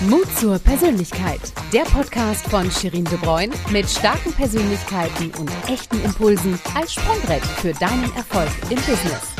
[0.00, 1.40] Mut zur Persönlichkeit.
[1.72, 7.72] Der Podcast von Shirin De Bruyne mit starken Persönlichkeiten und echten Impulsen als Sprungbrett für
[7.74, 9.32] deinen Erfolg im Business.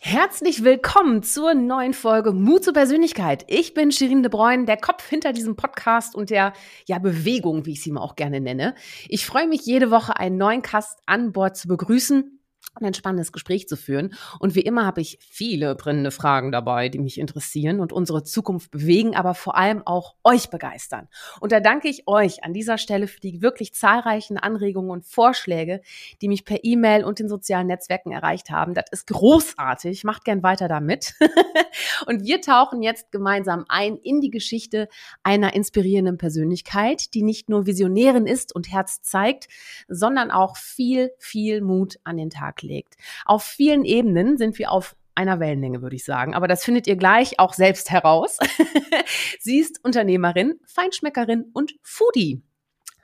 [0.00, 3.44] Herzlich willkommen zur neuen Folge Mut zur Persönlichkeit.
[3.46, 6.54] Ich bin Shirin De Bruyne, der Kopf hinter diesem Podcast und der
[6.86, 8.74] ja, Bewegung, wie ich sie mal auch gerne nenne.
[9.08, 12.40] Ich freue mich jede Woche einen neuen Cast an Bord zu begrüßen
[12.78, 14.14] und ein spannendes Gespräch zu führen.
[14.40, 18.70] Und wie immer habe ich viele brennende Fragen dabei, die mich interessieren und unsere Zukunft
[18.70, 21.08] bewegen, aber vor allem auch euch begeistern.
[21.40, 25.80] Und da danke ich euch an dieser Stelle für die wirklich zahlreichen Anregungen und Vorschläge,
[26.20, 28.74] die mich per E-Mail und den sozialen Netzwerken erreicht haben.
[28.74, 30.04] Das ist großartig.
[30.04, 31.14] Macht gern weiter damit.
[32.06, 34.88] und wir tauchen jetzt gemeinsam ein in die Geschichte
[35.22, 39.48] einer inspirierenden Persönlichkeit, die nicht nur Visionärin ist und Herz zeigt,
[39.88, 42.96] sondern auch viel, viel Mut an den Tag legt.
[43.24, 46.34] Auf vielen Ebenen sind wir auf einer Wellenlänge, würde ich sagen.
[46.34, 48.38] Aber das findet ihr gleich auch selbst heraus.
[49.40, 52.42] Sie ist Unternehmerin, Feinschmeckerin und Foodie.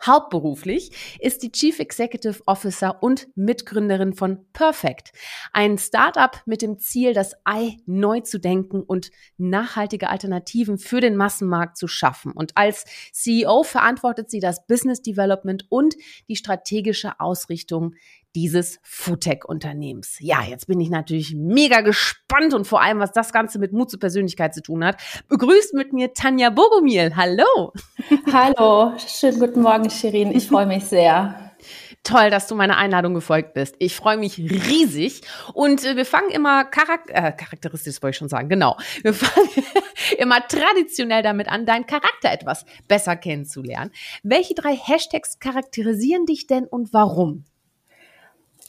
[0.04, 5.12] Hauptberuflich ist die Chief Executive Officer und Mitgründerin von Perfect,
[5.52, 11.16] ein Startup mit dem Ziel, das Ei neu zu denken und nachhaltige Alternativen für den
[11.16, 12.32] Massenmarkt zu schaffen.
[12.32, 15.96] Und als CEO verantwortet sie das Business Development und
[16.28, 17.94] die strategische Ausrichtung
[18.34, 20.16] dieses Foodtech-Unternehmens.
[20.20, 23.90] Ja, jetzt bin ich natürlich mega gespannt und vor allem, was das Ganze mit Mut
[23.90, 24.96] zur Persönlichkeit zu tun hat.
[25.28, 27.16] Begrüßt mit mir Tanja Bogomil.
[27.16, 27.72] Hallo.
[28.32, 30.32] Hallo, schönen guten Morgen, Shirin.
[30.32, 31.50] Ich freue mich sehr.
[32.02, 33.74] Toll, dass du meiner Einladung gefolgt bist.
[33.78, 35.20] Ich freue mich riesig.
[35.52, 38.76] Und äh, wir fangen immer charak äh, charakteristisch, wollte ich schon sagen, genau.
[39.02, 39.48] Wir fangen
[40.18, 43.90] immer traditionell damit an, deinen Charakter etwas besser kennenzulernen.
[44.22, 47.44] Welche drei Hashtags charakterisieren dich denn und warum?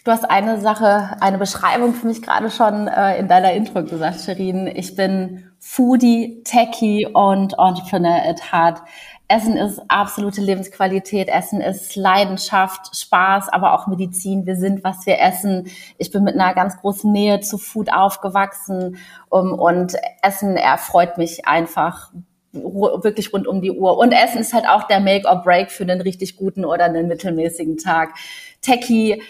[0.03, 4.21] Du hast eine Sache, eine Beschreibung für mich gerade schon äh, in deiner Intro gesagt,
[4.21, 4.65] Sherin.
[4.65, 8.81] Ich bin Foodie, Techie und Entrepreneur at Heart.
[9.27, 11.27] Essen ist absolute Lebensqualität.
[11.27, 14.47] Essen ist Leidenschaft, Spaß, aber auch Medizin.
[14.47, 15.67] Wir sind, was wir essen.
[15.99, 18.97] Ich bin mit einer ganz großen Nähe zu Food aufgewachsen
[19.29, 22.11] um, und Essen erfreut mich einfach
[22.53, 23.99] wirklich rund um die Uhr.
[23.99, 27.07] Und Essen ist halt auch der Make or Break für einen richtig guten oder einen
[27.07, 28.15] mittelmäßigen Tag.
[28.61, 29.21] Techie,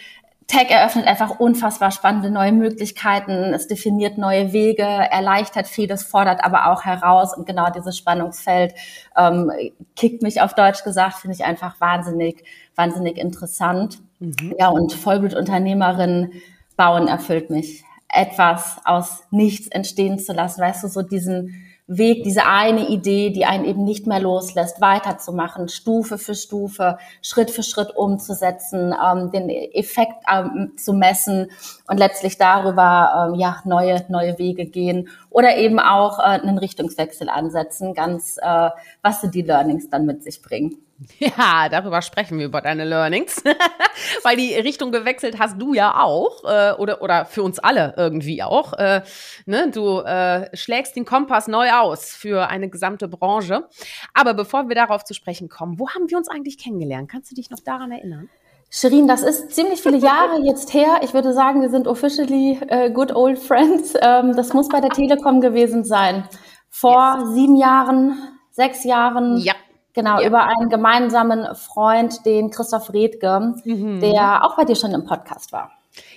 [0.52, 3.54] Tech eröffnet einfach unfassbar spannende neue Möglichkeiten.
[3.54, 7.34] Es definiert neue Wege, erleichtert vieles, fordert aber auch heraus.
[7.38, 8.74] Und genau dieses Spannungsfeld
[9.16, 9.50] ähm,
[9.96, 12.44] kickt mich auf Deutsch gesagt, finde ich einfach wahnsinnig,
[12.76, 14.00] wahnsinnig interessant.
[14.20, 14.56] Mhm.
[14.60, 16.34] Ja, und Vollblutunternehmerin
[16.76, 17.86] bauen erfüllt mich.
[18.10, 23.44] Etwas aus nichts entstehen zu lassen, weißt du, so diesen Weg, diese eine Idee, die
[23.44, 29.50] einen eben nicht mehr loslässt, weiterzumachen, Stufe für Stufe, Schritt für Schritt umzusetzen, ähm, den
[29.50, 31.52] Effekt ähm, zu messen
[31.88, 37.28] und letztlich darüber ähm, ja neue neue Wege gehen oder eben auch äh, einen Richtungswechsel
[37.28, 38.70] ansetzen, ganz äh,
[39.02, 40.78] was sind die Learnings dann mit sich bringen.
[41.20, 43.44] Ja, darüber sprechen wir über deine Learnings,
[44.24, 48.44] weil die Richtung gewechselt hast du ja auch äh, oder oder für uns alle irgendwie
[48.44, 48.74] auch.
[48.74, 49.02] Äh,
[49.46, 49.72] ne?
[49.72, 53.68] Du äh, schlägst den Kompass neu aus für eine gesamte Branche.
[54.14, 57.10] Aber bevor wir darauf zu sprechen kommen, wo haben wir uns eigentlich kennengelernt?
[57.10, 58.30] Kannst du dich noch daran erinnern?
[58.74, 61.02] Shirin, das ist ziemlich viele Jahre jetzt her.
[61.02, 63.96] Ich würde sagen, wir sind officially uh, good old friends.
[64.02, 66.24] Ähm, das muss bei der Telekom gewesen sein.
[66.70, 67.34] Vor yes.
[67.34, 68.18] sieben Jahren,
[68.52, 69.38] sechs Jahren.
[69.38, 69.56] Ja.
[69.94, 70.28] Genau, ja.
[70.28, 74.00] über einen gemeinsamen Freund, den Christoph Redke, mhm.
[74.00, 75.72] der auch bei dir schon im Podcast war.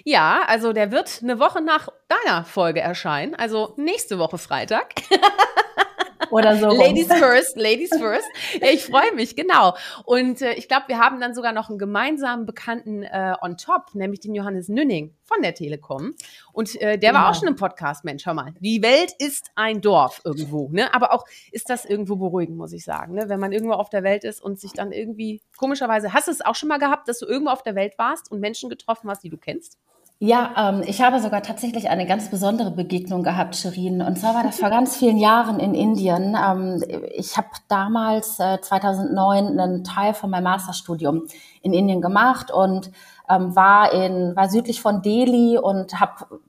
[0.05, 4.95] Ja, also der wird eine Woche nach deiner Folge erscheinen, also nächste Woche Freitag.
[6.31, 6.69] Oder so.
[6.69, 8.27] Ladies first, ladies first.
[8.61, 9.75] Ja, ich freue mich, genau.
[10.05, 13.95] Und äh, ich glaube, wir haben dann sogar noch einen gemeinsamen Bekannten äh, on top,
[13.95, 16.15] nämlich den Johannes Nünning von der Telekom.
[16.53, 17.31] Und äh, der war ja.
[17.31, 18.55] auch schon im Podcast, Mensch, hör mal.
[18.61, 20.93] Die Welt ist ein Dorf irgendwo, ne?
[20.95, 23.29] Aber auch ist das irgendwo beruhigend, muss ich sagen, ne?
[23.29, 26.41] Wenn man irgendwo auf der Welt ist und sich dann irgendwie, komischerweise, hast du es
[26.41, 29.25] auch schon mal gehabt, dass du irgendwo auf der Welt warst und Menschen getroffen hast,
[29.25, 29.79] die du kennst?
[30.21, 34.01] Ja, ähm, ich habe sogar tatsächlich eine ganz besondere Begegnung gehabt, Shirin.
[34.01, 36.37] Und zwar war das vor ganz vielen Jahren in Indien.
[36.37, 36.83] Ähm,
[37.15, 41.25] ich habe damals, äh, 2009, einen Teil von meinem Masterstudium
[41.63, 42.91] in Indien gemacht und
[43.29, 46.41] ähm, war in war südlich von Delhi und habe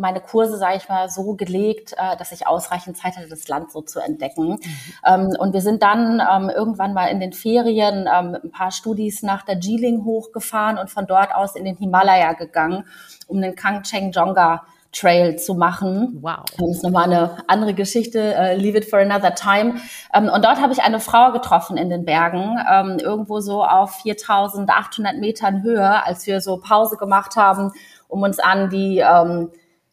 [0.00, 3.70] meine Kurse, sage ich mal, so gelegt, äh, dass ich ausreichend Zeit hatte, das Land
[3.70, 4.50] so zu entdecken.
[4.50, 4.58] Mhm.
[5.06, 8.72] Ähm, und wir sind dann ähm, irgendwann mal in den Ferien ähm, mit ein paar
[8.72, 12.84] Studis nach Darjeeling hochgefahren und von dort aus in den Himalaya gegangen,
[13.26, 14.62] um den Kangchenjunga
[14.92, 16.18] Trail zu machen.
[16.20, 16.44] Wow.
[16.58, 19.76] Das ist nochmal eine andere Geschichte, uh, leave it for another time.
[20.12, 24.00] Um, und dort habe ich eine Frau getroffen in den Bergen, um, irgendwo so auf
[24.02, 27.70] 4800 Metern Höhe, als wir so Pause gemacht haben,
[28.08, 29.50] um uns an die, um,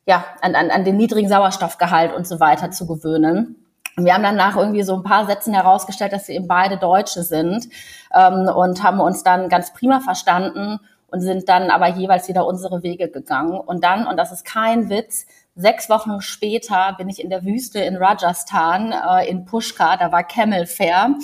[0.07, 3.55] ja, an, an, an den niedrigen Sauerstoffgehalt und so weiter zu gewöhnen.
[3.97, 7.23] wir haben dann nach irgendwie so ein paar Sätzen herausgestellt, dass wir eben beide Deutsche
[7.23, 7.67] sind
[8.15, 12.83] ähm, und haben uns dann ganz prima verstanden und sind dann aber jeweils wieder unsere
[12.83, 13.59] Wege gegangen.
[13.59, 15.25] Und dann, und das ist kein Witz,
[15.55, 20.23] sechs Wochen später bin ich in der Wüste in Rajasthan, äh, in Pushkar, da war
[20.23, 21.15] Camel Fair.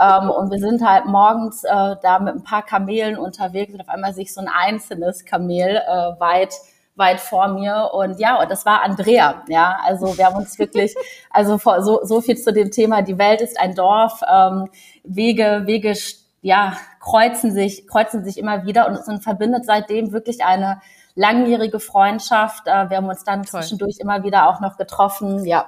[0.00, 3.88] ähm, und wir sind halt morgens äh, da mit ein paar Kamelen unterwegs und auf
[3.88, 6.54] einmal sehe ich so ein einzelnes Kamel äh, weit
[6.98, 7.90] weit vor mir.
[7.92, 9.42] Und ja, und das war Andrea.
[9.48, 10.94] Ja, also wir haben uns wirklich,
[11.30, 14.68] also so, so viel zu dem Thema, die Welt ist ein Dorf, ähm,
[15.04, 15.94] Wege, Wege,
[16.42, 20.80] ja, kreuzen sich, kreuzen sich immer wieder und uns verbindet seitdem wirklich eine
[21.14, 22.66] langjährige Freundschaft.
[22.66, 23.60] Äh, wir haben uns dann Toll.
[23.60, 25.44] zwischendurch immer wieder auch noch getroffen.
[25.44, 25.66] Ja.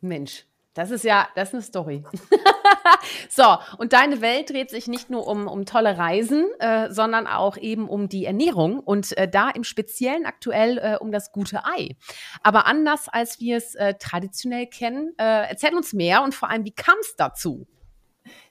[0.00, 2.04] Mensch, das ist ja, das ist eine Story.
[3.30, 7.56] so, und deine Welt dreht sich nicht nur um, um tolle Reisen, äh, sondern auch
[7.56, 11.96] eben um die Ernährung und äh, da im Speziellen aktuell äh, um das gute Ei.
[12.42, 16.64] Aber anders als wir es äh, traditionell kennen, äh, erzähl uns mehr und vor allem,
[16.64, 17.66] wie kam es dazu?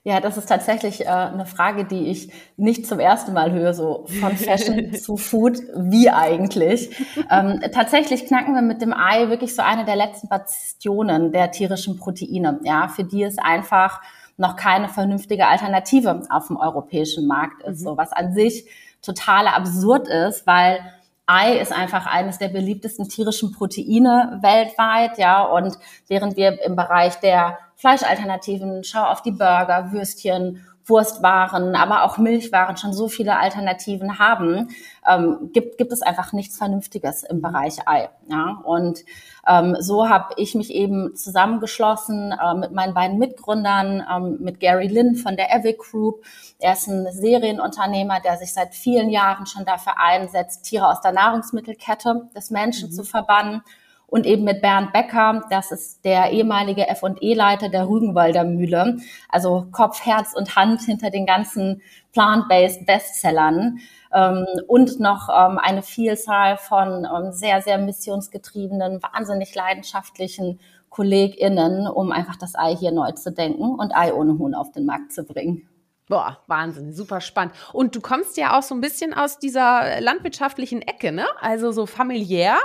[0.06, 4.04] Ja, das ist tatsächlich äh, eine Frage, die ich nicht zum ersten Mal höre, so
[4.20, 6.94] von Fashion zu Food, wie eigentlich.
[7.30, 11.96] Ähm, tatsächlich knacken wir mit dem Ei wirklich so eine der letzten Bastionen der tierischen
[11.98, 14.02] Proteine, ja, für die es einfach
[14.36, 17.84] noch keine vernünftige Alternative auf dem europäischen Markt ist, mhm.
[17.84, 18.66] so was an sich
[19.00, 20.80] total absurd ist, weil
[21.26, 27.18] Ei ist einfach eines der beliebtesten tierischen Proteine weltweit, ja, und während wir im Bereich
[27.20, 34.18] der Fleischalternativen, schau auf die Burger, Würstchen, Wurstwaren, aber auch Milchwaren schon so viele Alternativen
[34.18, 34.68] haben,
[35.08, 38.10] ähm, gibt, gibt es einfach nichts Vernünftiges im Bereich Ei.
[38.28, 38.60] Ja?
[38.64, 39.00] Und
[39.46, 44.88] ähm, so habe ich mich eben zusammengeschlossen äh, mit meinen beiden Mitgründern, ähm, mit Gary
[44.88, 46.22] Lynn von der Evic Group.
[46.58, 51.12] Er ist ein Serienunternehmer, der sich seit vielen Jahren schon dafür einsetzt, Tiere aus der
[51.12, 52.92] Nahrungsmittelkette des Menschen mhm.
[52.92, 53.62] zu verbannen
[54.06, 58.98] und eben mit Bernd Becker, das ist der ehemalige F&E-Leiter der Rügenwalder Mühle,
[59.28, 63.78] also Kopf, Herz und Hand hinter den ganzen plant-based Bestsellern
[64.12, 70.60] ähm, und noch ähm, eine Vielzahl von ähm, sehr, sehr missionsgetriebenen, wahnsinnig leidenschaftlichen
[70.90, 74.86] KollegInnen, um einfach das Ei hier neu zu denken und Ei ohne Huhn auf den
[74.86, 75.68] Markt zu bringen.
[76.06, 77.54] Boah, Wahnsinn, super spannend.
[77.72, 81.24] Und du kommst ja auch so ein bisschen aus dieser landwirtschaftlichen Ecke, ne?
[81.40, 82.56] Also so familiär.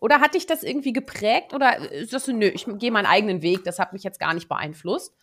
[0.00, 1.54] Oder hat dich das irgendwie geprägt?
[1.54, 4.34] Oder ist das so, nö, ich gehe meinen eigenen Weg, das hat mich jetzt gar
[4.34, 5.14] nicht beeinflusst?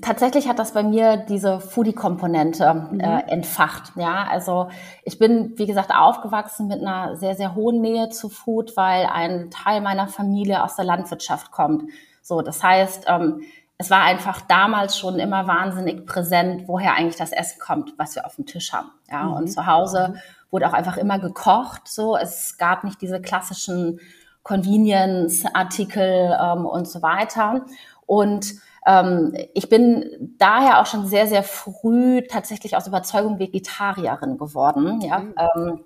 [0.00, 3.00] Tatsächlich hat das bei mir diese Foodie-Komponente mhm.
[3.00, 3.92] äh, entfacht.
[3.96, 4.68] Ja, also
[5.04, 9.50] ich bin, wie gesagt, aufgewachsen mit einer sehr, sehr hohen Nähe zu Food, weil ein
[9.50, 11.90] Teil meiner Familie aus der Landwirtschaft kommt.
[12.22, 13.42] So, das heißt, ähm,
[13.82, 18.24] es war einfach damals schon immer wahnsinnig präsent, woher eigentlich das Essen kommt, was wir
[18.24, 18.92] auf dem Tisch haben.
[19.10, 19.32] Ja, mhm.
[19.32, 20.14] und zu Hause
[20.52, 21.88] wurde auch einfach immer gekocht.
[21.88, 23.98] So, es gab nicht diese klassischen
[24.44, 27.66] Convenience-Artikel ähm, und so weiter.
[28.06, 28.54] Und
[28.86, 35.00] ähm, ich bin daher auch schon sehr, sehr früh tatsächlich aus Überzeugung Vegetarierin geworden.
[35.00, 35.18] Ja.
[35.18, 35.34] Mhm.
[35.56, 35.80] Ähm,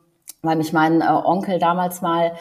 [0.47, 2.33] weil mich mein äh, Onkel damals mal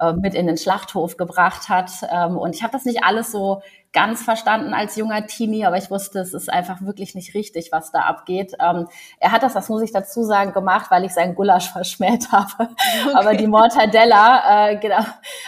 [0.00, 1.90] äh, mit in den Schlachthof gebracht hat.
[2.10, 3.62] Ähm, und ich habe das nicht alles so
[3.92, 7.90] ganz verstanden als junger Teenie, aber ich wusste, es ist einfach wirklich nicht richtig, was
[7.90, 8.54] da abgeht.
[8.60, 8.86] Ähm,
[9.18, 12.70] er hat das, das muss ich dazu sagen, gemacht, weil ich seinen Gulasch verschmäht habe.
[13.04, 13.14] Okay.
[13.14, 15.04] Aber die Mortadella, äh, genau,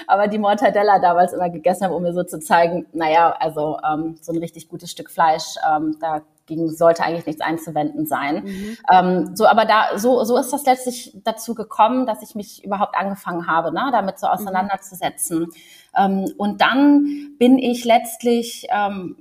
[0.06, 4.18] aber die Mortadella damals immer gegessen habe, um mir so zu zeigen, naja, also ähm,
[4.20, 6.22] so ein richtig gutes Stück Fleisch, ähm, da
[6.54, 8.44] gegen sollte eigentlich nichts einzuwenden sein.
[8.44, 8.76] Mhm.
[8.92, 12.96] Ähm, so, aber da, so, so ist das letztlich dazu gekommen, dass ich mich überhaupt
[12.96, 14.32] angefangen habe, ne, damit so mhm.
[14.34, 15.40] auseinanderzusetzen.
[15.40, 15.52] Mhm.
[15.96, 19.16] Ähm, und dann bin ich letztlich, ähm,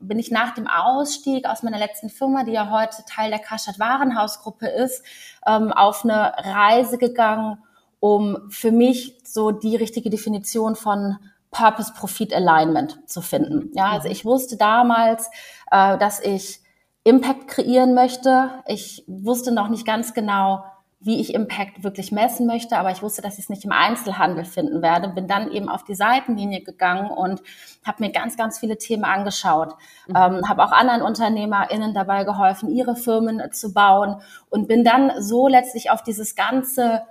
[0.00, 3.78] bin ich nach dem Ausstieg aus meiner letzten Firma, die ja heute Teil der Karstadt
[3.78, 5.02] Warenhausgruppe ist,
[5.46, 7.58] ähm, auf eine Reise gegangen,
[8.00, 11.16] um für mich so die richtige Definition von
[11.50, 13.70] Purpose-Profit-Alignment zu finden.
[13.74, 14.12] Ja, also mhm.
[14.12, 15.30] ich wusste damals,
[15.70, 16.60] äh, dass ich
[17.04, 18.50] Impact kreieren möchte.
[18.66, 20.64] Ich wusste noch nicht ganz genau,
[21.00, 24.44] wie ich Impact wirklich messen möchte, aber ich wusste, dass ich es nicht im Einzelhandel
[24.44, 25.08] finden werde.
[25.08, 27.40] Bin dann eben auf die Seitenlinie gegangen und
[27.86, 29.74] habe mir ganz, ganz viele Themen angeschaut.
[30.08, 30.16] Mhm.
[30.16, 35.46] Ähm, habe auch anderen UnternehmerInnen dabei geholfen, ihre Firmen zu bauen und bin dann so
[35.46, 37.02] letztlich auf dieses ganze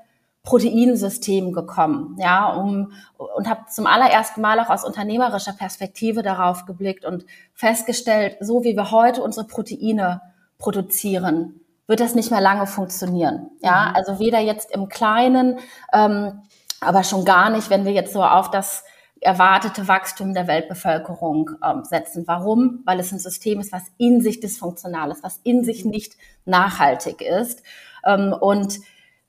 [0.48, 7.04] Proteinsystem gekommen, ja, um, und habe zum allerersten Mal auch aus unternehmerischer Perspektive darauf geblickt
[7.04, 10.22] und festgestellt, so wie wir heute unsere Proteine
[10.58, 13.50] produzieren, wird das nicht mehr lange funktionieren.
[13.62, 13.96] Ja, mhm.
[13.96, 15.60] also weder jetzt im Kleinen,
[15.92, 16.44] ähm,
[16.80, 18.86] aber schon gar nicht, wenn wir jetzt so auf das
[19.20, 22.24] erwartete Wachstum der Weltbevölkerung ähm, setzen.
[22.26, 22.84] Warum?
[22.86, 25.92] Weil es ein System ist, was in sich dysfunktional ist, was in sich mhm.
[25.92, 26.14] nicht
[26.46, 27.64] nachhaltig ist.
[28.06, 28.80] Ähm, und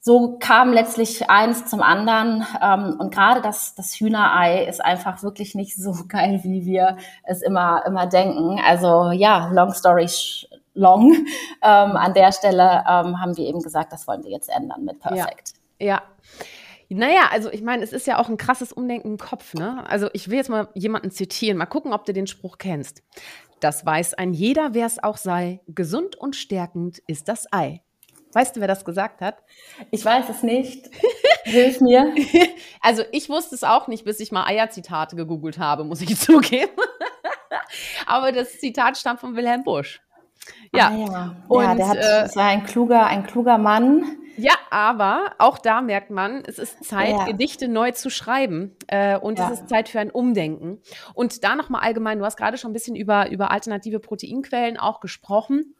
[0.08, 2.46] so kam letztlich eins zum anderen.
[2.62, 7.42] Ähm, und gerade das, das Hühnerei ist einfach wirklich nicht so geil, wie wir es
[7.42, 8.58] immer, immer denken.
[8.66, 10.08] Also ja, long story
[10.72, 11.12] long.
[11.60, 14.98] Ähm, an der Stelle ähm, haben wir eben gesagt, das wollen wir jetzt ändern mit
[15.00, 15.52] Perfect.
[15.78, 15.86] Ja.
[15.86, 16.02] ja.
[16.88, 19.52] Naja, also ich meine, es ist ja auch ein krasses Umdenken im Kopf.
[19.52, 19.84] Ne?
[19.88, 23.02] Also ich will jetzt mal jemanden zitieren, mal gucken, ob du den Spruch kennst.
[23.60, 25.60] Das weiß ein jeder, wer es auch sei.
[25.66, 27.82] Gesund und stärkend ist das Ei.
[28.32, 29.42] Weißt du, wer das gesagt hat?
[29.90, 30.90] Ich weiß es nicht.
[31.44, 32.14] Hilf mir.
[32.80, 36.73] Also ich wusste es auch nicht, bis ich mal Eierzitate gegoogelt habe, muss ich zugeben.
[38.06, 40.00] Aber das Zitat stammt von Wilhelm Busch.
[40.73, 41.37] Ja, ah, ja.
[41.49, 44.04] Und, ja der hat, äh, war ein kluger, ein kluger Mann.
[44.37, 47.25] Ja, aber auch da merkt man, es ist Zeit, ja.
[47.25, 49.50] Gedichte neu zu schreiben äh, und ja.
[49.50, 50.80] es ist Zeit für ein Umdenken.
[51.14, 55.00] Und da nochmal allgemein, du hast gerade schon ein bisschen über, über alternative Proteinquellen auch
[55.00, 55.75] gesprochen.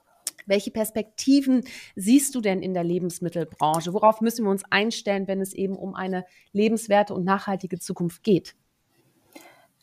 [0.49, 1.65] Welche Perspektiven
[1.95, 3.93] siehst du denn in der Lebensmittelbranche?
[3.93, 8.55] Worauf müssen wir uns einstellen, wenn es eben um eine lebenswerte und nachhaltige Zukunft geht?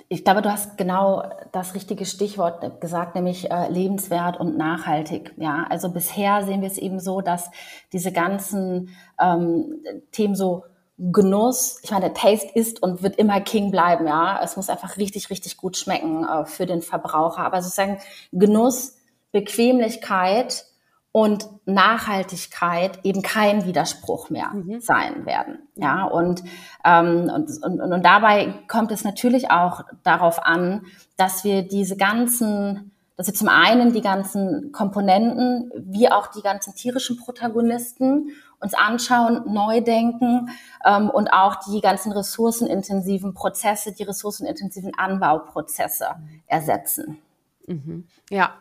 [0.07, 5.33] Ich glaube, du hast genau das richtige Stichwort gesagt, nämlich äh, lebenswert und nachhaltig.
[5.37, 7.49] Ja, also bisher sehen wir es eben so, dass
[7.91, 10.63] diese ganzen ähm, Themen so
[10.97, 14.39] Genuss, ich meine, Taste ist und wird immer King bleiben, ja.
[14.41, 17.39] Es muss einfach richtig, richtig gut schmecken äh, für den Verbraucher.
[17.41, 17.97] Aber sozusagen
[18.31, 18.97] Genuss,
[19.35, 20.63] Bequemlichkeit
[21.11, 24.79] und Nachhaltigkeit eben kein Widerspruch mehr mhm.
[24.79, 25.59] sein werden.
[25.75, 26.41] Ja, und,
[26.85, 30.85] ähm, und, und, und dabei kommt es natürlich auch darauf an,
[31.17, 36.75] dass wir diese ganzen, dass wir zum einen die ganzen Komponenten wie auch die ganzen
[36.75, 40.49] tierischen Protagonisten uns anschauen, neu denken
[40.85, 46.07] ähm, und auch die ganzen ressourcenintensiven Prozesse, die ressourcenintensiven Anbauprozesse
[46.47, 47.19] ersetzen.
[47.67, 48.07] Mhm.
[48.29, 48.55] Ja,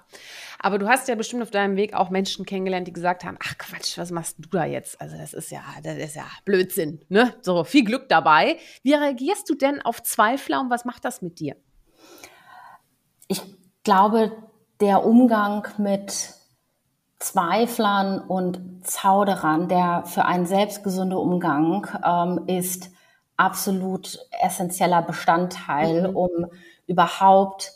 [0.59, 3.59] aber du hast ja bestimmt auf deinem Weg auch Menschen kennengelernt, die gesagt haben, ach
[3.59, 5.01] Quatsch, was machst du da jetzt?
[5.01, 7.35] Also das ist ja, das ist ja Blödsinn, ne?
[7.43, 8.57] So, viel Glück dabei.
[8.83, 11.57] Wie reagierst du denn auf Zweifler und was macht das mit dir?
[13.29, 13.43] Ich
[13.85, 14.33] glaube,
[14.81, 16.35] der Umgang mit
[17.19, 22.91] Zweiflern und Zauderern, der für einen selbstgesunden Umgang ähm, ist
[23.37, 26.17] absolut essentieller Bestandteil, mhm.
[26.17, 26.31] um
[26.87, 27.73] überhaupt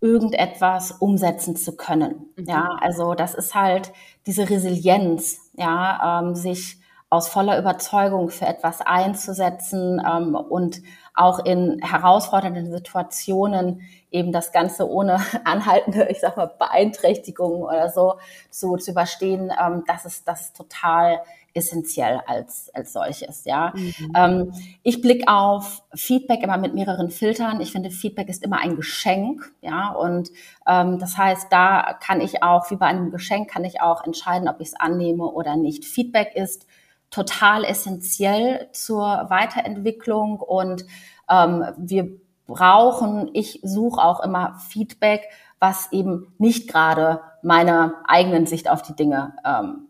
[0.00, 2.26] irgendetwas umsetzen zu können.
[2.36, 2.44] Mhm.
[2.46, 3.92] Ja, also das ist halt
[4.26, 6.79] diese Resilienz, ja, ähm, sich
[7.10, 10.80] aus voller Überzeugung für etwas einzusetzen ähm, und
[11.12, 18.14] auch in herausfordernden Situationen eben das Ganze ohne anhaltende, ich sag mal, Beeinträchtigungen oder so
[18.50, 21.20] zu, zu überstehen, ähm, das ist, das ist total
[21.52, 23.72] essentiell als, als solches, ja.
[23.74, 24.12] Mhm.
[24.14, 24.52] Ähm,
[24.84, 27.60] ich blicke auf Feedback immer mit mehreren Filtern.
[27.60, 29.90] Ich finde, Feedback ist immer ein Geschenk, ja.
[29.90, 30.30] Und
[30.68, 34.48] ähm, das heißt, da kann ich auch, wie bei einem Geschenk, kann ich auch entscheiden,
[34.48, 35.84] ob ich es annehme oder nicht.
[35.84, 36.68] Feedback ist
[37.10, 40.84] total essentiell zur Weiterentwicklung und
[41.28, 42.08] ähm, wir
[42.46, 48.96] brauchen, ich suche auch immer Feedback, was eben nicht gerade meiner eigenen Sicht auf die
[48.96, 49.88] Dinge ähm,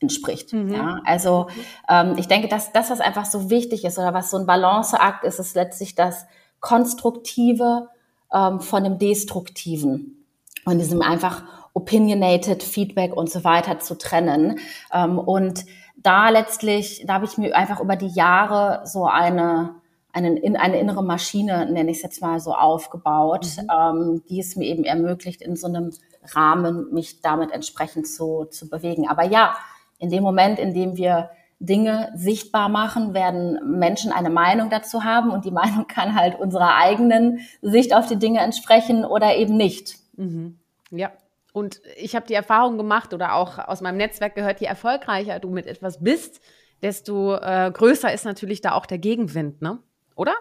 [0.00, 0.52] entspricht.
[0.52, 0.74] Mhm.
[0.74, 1.48] Ja, also
[1.88, 5.24] ähm, ich denke, dass das, was einfach so wichtig ist oder was so ein Balanceakt
[5.24, 6.26] ist, ist letztlich das
[6.60, 7.88] Konstruktive
[8.32, 10.26] ähm, von dem Destruktiven
[10.64, 11.42] und diesem einfach
[11.72, 14.58] opinionated Feedback und so weiter zu trennen.
[14.92, 15.64] Ähm, und
[16.02, 19.80] da letztlich, da habe ich mir einfach über die Jahre so eine
[20.12, 23.68] eine, in, eine innere Maschine, nenne ich es jetzt mal so, aufgebaut, mhm.
[23.70, 25.92] ähm, die es mir eben ermöglicht, in so einem
[26.34, 29.08] Rahmen mich damit entsprechend zu, zu bewegen.
[29.08, 29.54] Aber ja,
[29.98, 35.30] in dem Moment, in dem wir Dinge sichtbar machen, werden Menschen eine Meinung dazu haben
[35.30, 39.96] und die Meinung kann halt unserer eigenen Sicht auf die Dinge entsprechen oder eben nicht.
[40.16, 40.58] Mhm.
[40.90, 41.12] Ja.
[41.52, 45.50] Und ich habe die Erfahrung gemacht oder auch aus meinem Netzwerk gehört, je erfolgreicher du
[45.50, 46.40] mit etwas bist,
[46.82, 49.78] desto äh, größer ist natürlich da auch der Gegenwind, ne?
[50.14, 50.34] Oder?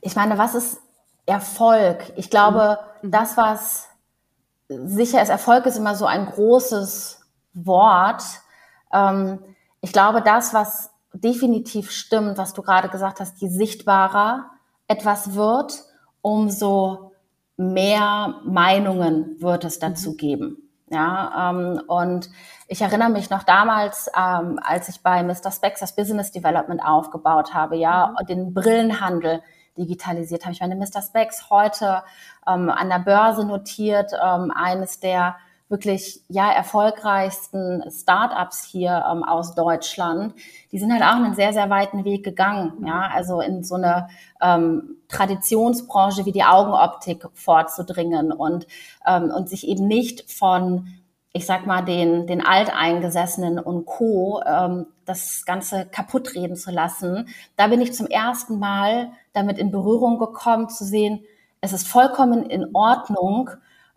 [0.00, 0.80] Ich meine, was ist
[1.26, 2.12] Erfolg?
[2.16, 3.10] Ich glaube, mhm.
[3.10, 3.88] das, was
[4.68, 7.20] sicher ist, Erfolg ist immer so ein großes
[7.54, 8.22] Wort.
[8.92, 9.38] Ähm,
[9.80, 14.50] ich glaube, das, was definitiv stimmt, was du gerade gesagt hast, je sichtbarer
[14.86, 15.84] etwas wird,
[16.22, 17.09] umso
[17.60, 20.16] mehr Meinungen wird es dazu mhm.
[20.16, 20.56] geben.
[20.92, 22.30] Ja, ähm, und
[22.66, 25.52] ich erinnere mich noch damals, ähm, als ich bei Mr.
[25.52, 28.26] Specs das Business Development aufgebaut habe, ja, mhm.
[28.26, 29.42] den Brillenhandel
[29.76, 30.54] digitalisiert habe.
[30.54, 31.02] Ich meine, Mr.
[31.02, 32.02] Specs heute
[32.48, 35.36] ähm, an der Börse notiert, ähm, eines der
[35.70, 40.34] wirklich ja erfolgreichsten Startups hier ähm, aus Deutschland,
[40.72, 44.08] die sind halt auch einen sehr sehr weiten Weg gegangen, ja, also in so eine
[44.42, 48.66] ähm, Traditionsbranche wie die Augenoptik vorzudringen und
[49.06, 50.88] ähm, und sich eben nicht von
[51.32, 54.42] ich sag mal, den, den Alteingesessenen und Co.
[54.44, 57.28] Ähm, das Ganze kaputt reden zu lassen.
[57.56, 61.24] Da bin ich zum ersten Mal damit in Berührung gekommen, zu sehen,
[61.60, 63.50] es ist vollkommen in Ordnung,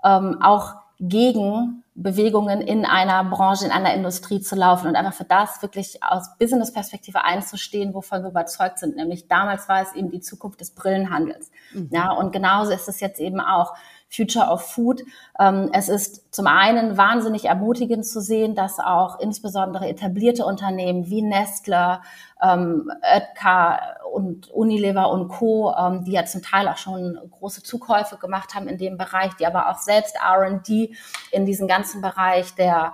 [0.03, 5.25] ähm, auch gegen Bewegungen in einer Branche, in einer Industrie zu laufen und einfach für
[5.25, 8.95] das wirklich aus Business-Perspektive einzustehen, wovon wir überzeugt sind.
[8.95, 11.51] Nämlich damals war es eben die Zukunft des Brillenhandels.
[11.73, 11.89] Mhm.
[11.91, 13.73] Ja, und genauso ist es jetzt eben auch.
[14.13, 15.03] Future of Food.
[15.39, 21.21] Ähm, es ist zum einen wahnsinnig ermutigend zu sehen, dass auch insbesondere etablierte Unternehmen wie
[21.21, 22.01] Nestle,
[22.41, 23.79] ähm, Oetker
[24.13, 28.67] und Unilever und Co., ähm, die ja zum Teil auch schon große Zukäufe gemacht haben
[28.67, 30.95] in dem Bereich, die aber auch selbst R&D
[31.31, 32.93] in diesen ganzen Bereich der,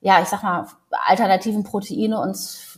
[0.00, 0.66] ja, ich sag mal,
[1.06, 2.36] alternativen Proteine und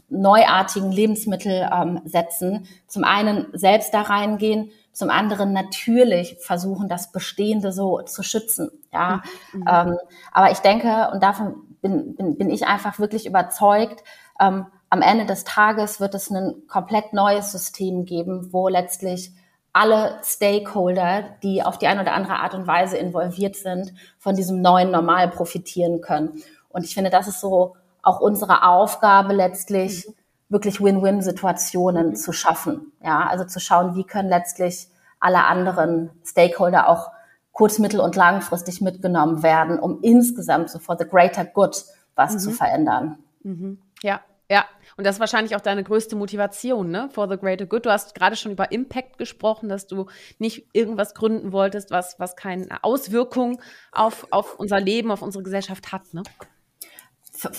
[0.09, 2.67] neuartigen Lebensmittel ähm, setzen.
[2.87, 8.71] Zum einen selbst da reingehen, zum anderen natürlich versuchen, das Bestehende so zu schützen.
[8.93, 9.23] Ja,
[9.53, 9.65] mhm.
[9.71, 9.99] ähm,
[10.33, 14.03] aber ich denke, und davon bin, bin, bin ich einfach wirklich überzeugt,
[14.41, 19.33] ähm, am Ende des Tages wird es ein komplett neues System geben, wo letztlich
[19.73, 24.63] alle Stakeholder, die auf die eine oder andere Art und Weise involviert sind, von diesem
[24.63, 26.43] neuen Normal profitieren können.
[26.71, 30.15] Und ich finde, das ist so auch unsere Aufgabe letztlich, mhm
[30.49, 32.93] wirklich Win-Win-Situationen zu schaffen.
[33.03, 37.11] Ja, also zu schauen, wie können letztlich alle anderen Stakeholder auch
[37.53, 41.85] kurz-, mittel- und langfristig mitgenommen werden, um insgesamt so for the greater good
[42.15, 42.39] was mhm.
[42.39, 43.19] zu verändern.
[43.43, 43.79] Mhm.
[44.03, 44.21] Ja,
[44.51, 44.65] ja.
[44.97, 47.09] Und das ist wahrscheinlich auch deine größte Motivation, ne?
[47.11, 47.85] For the greater good.
[47.85, 50.07] Du hast gerade schon über Impact gesprochen, dass du
[50.39, 53.61] nicht irgendwas gründen wolltest, was, was keine Auswirkung
[53.91, 56.23] auf, auf unser Leben, auf unsere Gesellschaft hat, ne?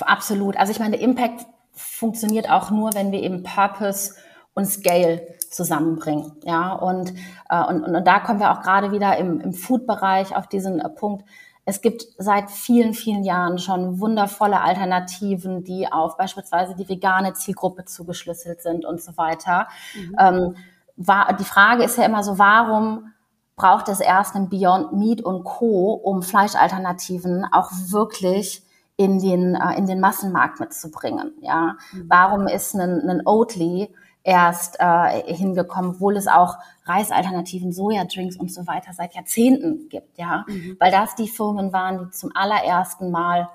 [0.02, 0.58] Absolut.
[0.58, 4.16] Also ich meine, Impact funktioniert auch nur, wenn wir eben Purpose
[4.54, 6.34] und Scale zusammenbringen.
[6.44, 7.14] Ja, und,
[7.50, 10.90] äh, und, und, da kommen wir auch gerade wieder im, im Food-Bereich auf diesen äh,
[10.90, 11.26] Punkt.
[11.66, 17.86] Es gibt seit vielen, vielen Jahren schon wundervolle Alternativen, die auf beispielsweise die vegane Zielgruppe
[17.86, 19.68] zugeschlüsselt sind und so weiter.
[19.96, 20.16] Mhm.
[20.20, 20.56] Ähm,
[20.96, 23.14] war, die Frage ist ja immer so, warum
[23.56, 28.64] braucht es erst ein Beyond Meat und Co., um Fleischalternativen auch wirklich
[28.98, 31.34] in den, äh, in den Massenmarkt mitzubringen.
[31.42, 32.06] Ja, mhm.
[32.08, 33.94] warum ist ein, ein Oatly
[34.24, 40.44] erst äh, hingekommen, obwohl es auch Reisalternativen, Sojadrinks und so weiter seit Jahrzehnten gibt, ja,
[40.48, 40.76] mhm.
[40.80, 43.48] weil das die Firmen waren, die zum allerersten Mal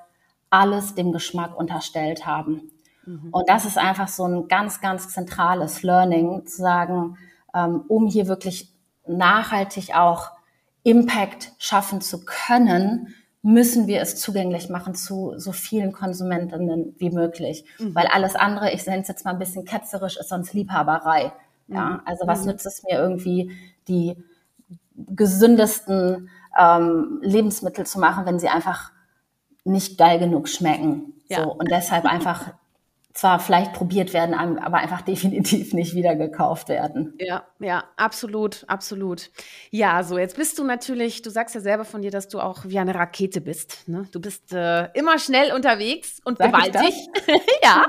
[0.48, 2.70] alles dem Geschmack unterstellt haben.
[3.04, 3.28] Mhm.
[3.32, 7.18] Und das ist einfach so ein ganz, ganz zentrales Learning, zu sagen,
[7.54, 8.72] ähm, um hier wirklich
[9.06, 10.30] nachhaltig auch
[10.84, 17.64] Impact schaffen zu können, müssen wir es zugänglich machen zu so vielen Konsumentinnen wie möglich.
[17.78, 17.94] Mhm.
[17.94, 21.32] Weil alles andere, ich nenne es jetzt mal ein bisschen ketzerisch, ist sonst Liebhaberei.
[21.66, 22.00] Ja, mhm.
[22.04, 22.52] also was mhm.
[22.52, 23.50] nützt es mir irgendwie,
[23.88, 24.16] die
[24.94, 28.92] gesündesten ähm, Lebensmittel zu machen, wenn sie einfach
[29.64, 31.14] nicht geil genug schmecken.
[31.28, 31.42] Ja.
[31.42, 32.52] So, und deshalb einfach
[33.14, 37.14] zwar vielleicht probiert werden, aber einfach definitiv nicht wieder gekauft werden.
[37.18, 39.30] Ja, ja, absolut, absolut.
[39.70, 42.64] Ja, so jetzt bist du natürlich, du sagst ja selber von dir, dass du auch
[42.64, 43.88] wie eine Rakete bist.
[43.88, 44.08] Ne?
[44.12, 46.94] Du bist äh, immer schnell unterwegs und Sag gewaltig.
[47.62, 47.86] ja,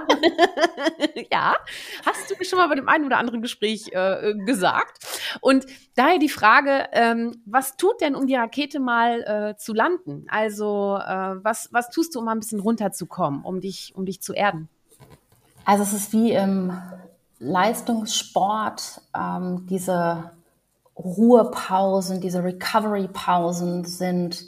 [1.31, 1.55] ja,
[2.05, 5.05] hast du schon mal bei dem einen oder anderen Gespräch äh, gesagt.
[5.41, 10.25] Und daher die Frage, ähm, was tut denn, um die Rakete mal äh, zu landen?
[10.27, 14.21] Also äh, was was tust du, um mal ein bisschen runterzukommen, um dich um dich
[14.21, 14.69] zu erden?
[15.65, 16.78] Also es ist wie im
[17.39, 20.32] Leistungssport, ähm, diese
[20.97, 24.45] Ruhepausen, diese Recovery-Pausen sind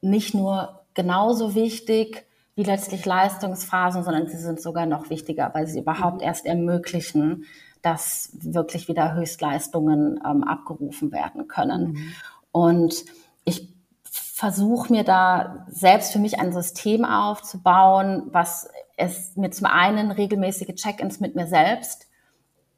[0.00, 5.80] nicht nur genauso wichtig wie letztlich Leistungsphasen, sondern sie sind sogar noch wichtiger, weil sie
[5.80, 7.44] überhaupt erst ermöglichen,
[7.82, 11.92] dass wirklich wieder Höchstleistungen ähm, abgerufen werden können.
[11.92, 12.12] Mhm.
[12.50, 13.04] Und
[13.44, 20.10] ich versuche mir da selbst für mich ein System aufzubauen, was es mir zum einen
[20.10, 22.06] regelmäßige Check-ins mit mir selbst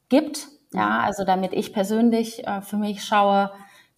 [0.09, 1.05] gibt, ja, mhm.
[1.05, 3.51] also damit ich persönlich äh, für mich schaue,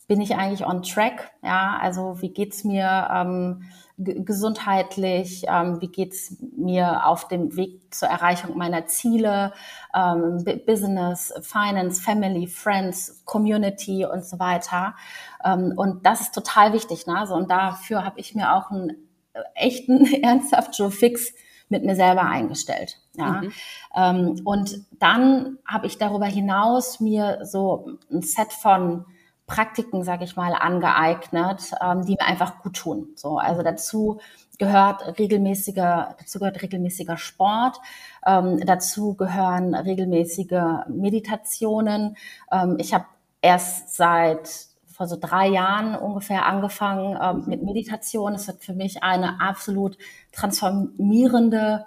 [0.06, 3.62] bin ich eigentlich on track, ja, also wie geht's mir ähm,
[3.96, 9.52] gesundheitlich, ähm, wie geht's mir auf dem Weg zur Erreichung meiner Ziele,
[9.94, 14.96] ähm, Business, Finance, Family, Friends, Community und so weiter.
[15.44, 17.18] Ähm, und das ist total wichtig, ne?
[17.18, 18.90] Also, und dafür habe ich mir auch einen
[19.32, 21.32] äh, echten, ernsthaft Joe Fix
[21.70, 22.98] mit mir selber eingestellt.
[23.16, 23.40] Ja.
[23.40, 23.52] Mhm.
[23.96, 29.06] Ähm, und dann habe ich darüber hinaus mir so ein Set von
[29.46, 33.08] Praktiken, sage ich mal, angeeignet, ähm, die mir einfach gut tun.
[33.16, 34.20] So, also dazu
[34.58, 37.80] gehört regelmäßiger, dazu gehört regelmäßiger Sport,
[38.26, 42.16] ähm, dazu gehören regelmäßige Meditationen.
[42.52, 43.06] Ähm, ich habe
[43.40, 44.69] erst seit
[45.00, 48.34] vor so drei Jahren ungefähr angefangen ähm, mit Meditation.
[48.34, 49.96] Es hat für mich eine absolut
[50.30, 51.86] transformierende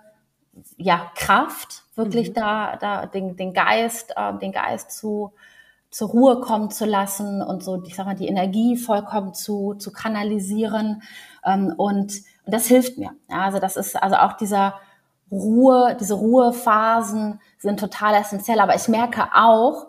[0.78, 2.34] ja, Kraft, wirklich mhm.
[2.34, 5.32] da, da den, den Geist, äh, den Geist zu,
[5.91, 9.91] zur Ruhe kommen zu lassen und so, ich sag mal, die Energie vollkommen zu, zu
[9.91, 11.04] kanalisieren.
[11.45, 12.13] Ähm, und,
[12.45, 13.12] und das hilft mir.
[13.30, 14.73] Ja, also das ist also auch dieser
[15.32, 18.60] Ruhe, diese Ruhephasen sind total essentiell.
[18.60, 19.86] Aber ich merke auch,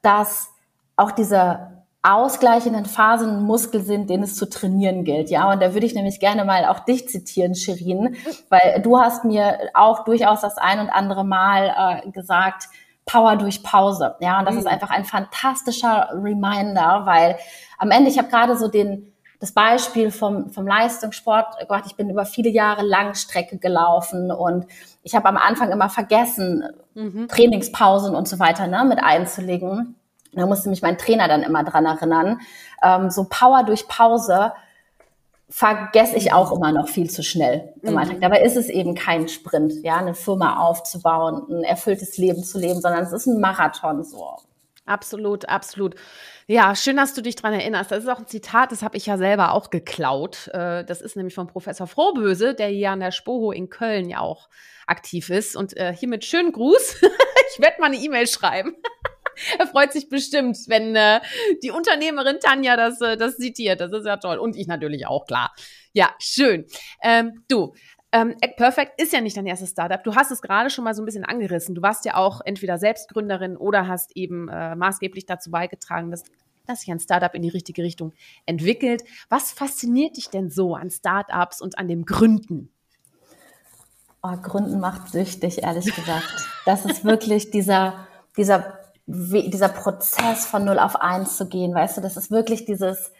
[0.00, 0.48] dass
[0.96, 1.75] auch diese
[2.14, 5.30] ausgleichenden Phasen Muskel sind, den es zu trainieren gilt.
[5.30, 8.16] Ja, und da würde ich nämlich gerne mal auch dich zitieren, Shirin,
[8.48, 12.68] weil du hast mir auch durchaus das ein und andere Mal äh, gesagt,
[13.06, 14.16] Power durch Pause.
[14.20, 14.60] Ja, und das mhm.
[14.60, 17.38] ist einfach ein fantastischer Reminder, weil
[17.78, 22.10] am Ende, ich habe gerade so den, das Beispiel vom, vom Leistungssport, Gott, ich bin
[22.10, 24.66] über viele Jahre Langstrecke gelaufen und
[25.02, 26.64] ich habe am Anfang immer vergessen,
[26.94, 27.28] mhm.
[27.28, 29.96] Trainingspausen und so weiter ne, mit einzulegen.
[30.36, 32.40] Da musste mich mein Trainer dann immer dran erinnern.
[32.82, 34.52] Ähm, so Power durch Pause
[35.48, 37.98] vergesse ich auch immer noch viel zu schnell im mhm.
[37.98, 38.20] Alltag.
[38.20, 42.80] Dabei ist es eben kein Sprint, ja, eine Firma aufzubauen, ein erfülltes Leben zu leben,
[42.80, 44.36] sondern es ist ein Marathon so.
[44.86, 45.96] Absolut, absolut.
[46.46, 47.90] Ja, schön, dass du dich dran erinnerst.
[47.90, 50.48] Das ist auch ein Zitat, das habe ich ja selber auch geklaut.
[50.52, 54.20] Äh, das ist nämlich von Professor Frohböse, der hier an der Spoho in Köln ja
[54.20, 54.48] auch
[54.86, 55.56] aktiv ist.
[55.56, 57.00] Und äh, hiermit schönen Gruß.
[57.52, 58.76] ich werde mal eine E-Mail schreiben.
[59.58, 61.20] er freut sich bestimmt, wenn äh,
[61.62, 63.80] die Unternehmerin Tanja das, äh, das zitiert.
[63.80, 64.38] Das ist ja toll.
[64.38, 65.52] Und ich natürlich auch, klar.
[65.92, 66.66] Ja, schön.
[67.02, 67.74] Ähm, du,
[68.12, 70.02] ähm, Act Perfect ist ja nicht dein erstes Startup.
[70.02, 71.74] Du hast es gerade schon mal so ein bisschen angerissen.
[71.74, 76.22] Du warst ja auch entweder Selbstgründerin oder hast eben äh, maßgeblich dazu beigetragen, dass,
[76.66, 78.12] dass sich ein Startup in die richtige Richtung
[78.46, 79.02] entwickelt.
[79.28, 82.70] Was fasziniert dich denn so an Startups und an dem Gründen?
[84.22, 86.48] Oh, Gründen macht süchtig, ehrlich gesagt.
[86.64, 92.00] Das ist wirklich dieser, dieser dieser Prozess von 0 auf 1 zu gehen, weißt du,
[92.00, 93.12] das ist wirklich dieses,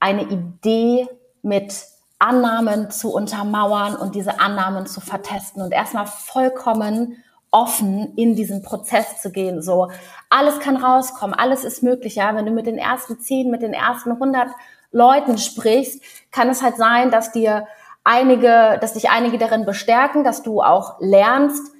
[0.00, 1.08] eine Idee
[1.42, 1.74] mit
[2.18, 9.20] Annahmen zu untermauern und diese Annahmen zu vertesten und erstmal vollkommen offen in diesen Prozess
[9.22, 9.62] zu gehen.
[9.62, 9.90] So,
[10.28, 12.34] alles kann rauskommen, alles ist möglich, ja.
[12.34, 14.48] Wenn du mit den ersten zehn, mit den ersten 100
[14.92, 17.66] Leuten sprichst, kann es halt sein, dass dir
[18.04, 21.72] einige, dass dich einige darin bestärken, dass du auch lernst,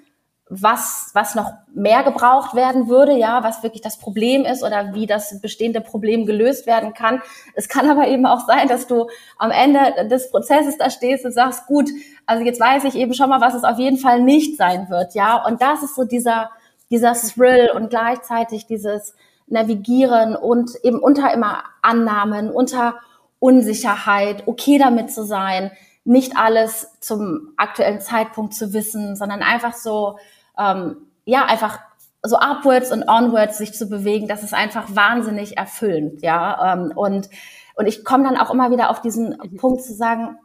[0.49, 5.07] was, was noch mehr gebraucht werden würde, ja, was wirklich das Problem ist oder wie
[5.07, 7.21] das bestehende Problem gelöst werden kann.
[7.55, 11.33] Es kann aber eben auch sein, dass du am Ende des Prozesses da stehst und
[11.33, 11.91] sagst, gut,
[12.27, 15.15] also jetzt weiß ich eben schon mal, was es auf jeden Fall nicht sein wird,
[15.15, 15.45] ja.
[15.45, 16.51] Und das ist so dieser,
[16.91, 19.15] dieser Thrill und gleichzeitig dieses
[19.49, 22.95] Navigieren und eben unter immer Annahmen, unter
[23.41, 25.73] Unsicherheit, okay damit zu sein,
[26.05, 30.19] nicht alles zum aktuellen Zeitpunkt zu wissen, sondern einfach so,
[30.59, 31.81] ähm, ja, einfach
[32.23, 36.75] so upwards und onwards sich zu bewegen, das ist einfach wahnsinnig erfüllend, ja.
[36.75, 37.29] Ähm, und,
[37.77, 40.39] und ich komme dann auch immer wieder auf diesen Punkt zu sagen,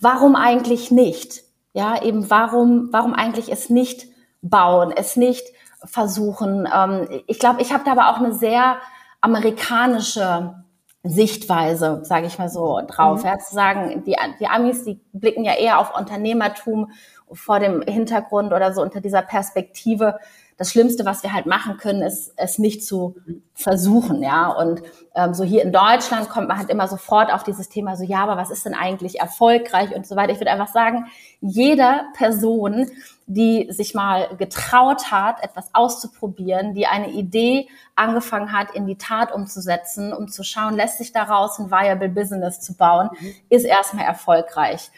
[0.00, 1.42] warum eigentlich nicht?
[1.72, 4.06] Ja, eben warum, warum eigentlich es nicht
[4.42, 5.44] bauen, es nicht
[5.84, 6.68] versuchen.
[6.72, 8.76] Ähm, ich glaube, ich habe da aber auch eine sehr
[9.20, 10.54] amerikanische
[11.02, 13.22] Sichtweise, sage ich mal so, drauf.
[13.22, 13.28] Mhm.
[13.28, 16.90] Ja, zu sagen, die, die Amis, die blicken ja eher auf Unternehmertum
[17.34, 20.18] vor dem Hintergrund oder so unter dieser Perspektive,
[20.56, 23.16] das Schlimmste, was wir halt machen können, ist es nicht zu
[23.54, 24.48] versuchen, ja.
[24.48, 24.82] Und
[25.16, 28.22] ähm, so hier in Deutschland kommt man halt immer sofort auf dieses Thema so, ja,
[28.22, 30.32] aber was ist denn eigentlich erfolgreich und so weiter.
[30.32, 31.06] Ich würde einfach sagen,
[31.40, 32.88] jede Person,
[33.26, 39.32] die sich mal getraut hat, etwas auszuprobieren, die eine Idee angefangen hat, in die Tat
[39.32, 43.34] umzusetzen, um zu schauen, lässt sich daraus ein viable Business zu bauen, mhm.
[43.48, 44.90] ist erstmal erfolgreich,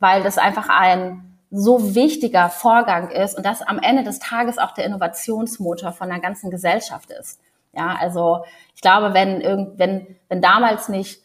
[0.00, 4.72] weil das einfach ein so wichtiger Vorgang ist und das am Ende des Tages auch
[4.72, 7.40] der Innovationsmotor von der ganzen Gesellschaft ist.
[7.72, 11.22] Ja, also ich glaube, wenn irgend, wenn, wenn damals nicht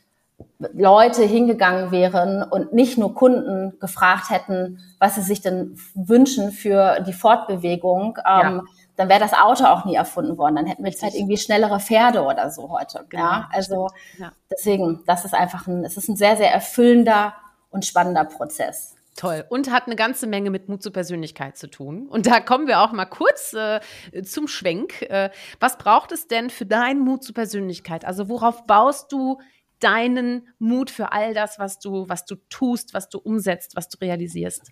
[0.73, 7.01] Leute hingegangen wären und nicht nur Kunden gefragt hätten, was sie sich denn wünschen für
[7.01, 8.61] die Fortbewegung, ähm, ja.
[8.95, 10.55] dann wäre das Auto auch nie erfunden worden.
[10.57, 13.05] Dann hätten wir jetzt halt irgendwie schnellere Pferde oder so heute.
[13.09, 14.31] Genau, ja, also ja.
[14.51, 17.33] deswegen, das ist einfach ein, es ist ein sehr, sehr erfüllender
[17.71, 18.95] und spannender Prozess.
[19.15, 19.45] Toll.
[19.49, 22.07] Und hat eine ganze Menge mit Mut zur Persönlichkeit zu tun.
[22.07, 23.81] Und da kommen wir auch mal kurz äh,
[24.23, 25.01] zum Schwenk.
[25.03, 28.05] Äh, was braucht es denn für deinen Mut zur Persönlichkeit?
[28.05, 29.39] Also worauf baust du
[29.79, 33.97] deinen Mut für all das, was du, was du tust, was du umsetzt, was du
[33.99, 34.71] realisierst?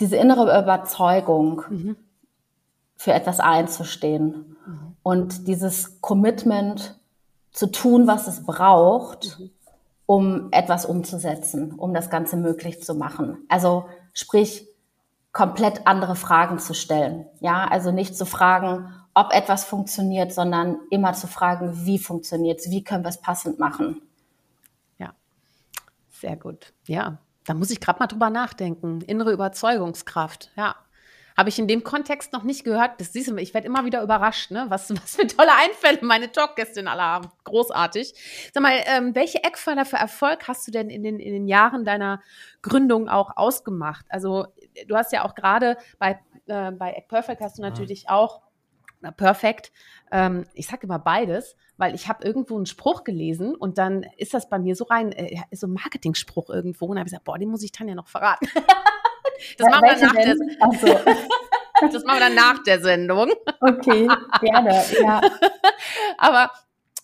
[0.00, 1.96] Diese innere Überzeugung, mhm.
[2.96, 4.96] für etwas einzustehen mhm.
[5.02, 6.98] und dieses Commitment
[7.52, 9.50] zu tun, was es braucht, mhm
[10.10, 13.44] um etwas umzusetzen, um das Ganze möglich zu machen.
[13.48, 14.66] Also sprich,
[15.30, 17.26] komplett andere Fragen zu stellen.
[17.38, 22.72] Ja, also nicht zu fragen, ob etwas funktioniert, sondern immer zu fragen, wie funktioniert es,
[22.72, 24.02] wie können wir es passend machen.
[24.98, 25.14] Ja,
[26.08, 26.72] sehr gut.
[26.88, 29.02] Ja, da muss ich gerade mal drüber nachdenken.
[29.02, 30.74] Innere Überzeugungskraft, ja.
[31.36, 33.00] Habe ich in dem Kontext noch nicht gehört.
[33.00, 34.66] Das siehst du, ich werde immer wieder überrascht, ne?
[34.68, 37.28] was, was für tolle Einfälle meine Talkgäste alle haben.
[37.44, 38.14] Großartig.
[38.52, 41.84] Sag mal, ähm, welche Eckpfeiler für Erfolg hast du denn in den, in den Jahren
[41.84, 42.22] deiner
[42.62, 44.06] Gründung auch ausgemacht?
[44.08, 44.46] Also
[44.86, 48.10] du hast ja auch gerade bei, äh, bei Egg Perfect hast du natürlich ja.
[48.10, 48.42] auch
[49.02, 49.72] na, perfekt.
[50.12, 54.34] Ähm, ich sage immer beides, weil ich habe irgendwo einen Spruch gelesen und dann ist
[54.34, 57.38] das bei mir so rein, äh, so ein Marketing-Spruch irgendwo und habe ich gesagt, boah,
[57.38, 58.46] den muss ich Tanja noch verraten.
[59.58, 60.86] das, machen wir nach der, so.
[61.92, 63.32] das machen wir dann nach der Sendung.
[63.60, 64.08] Okay,
[64.40, 65.20] gerne, ja.
[66.18, 66.50] Aber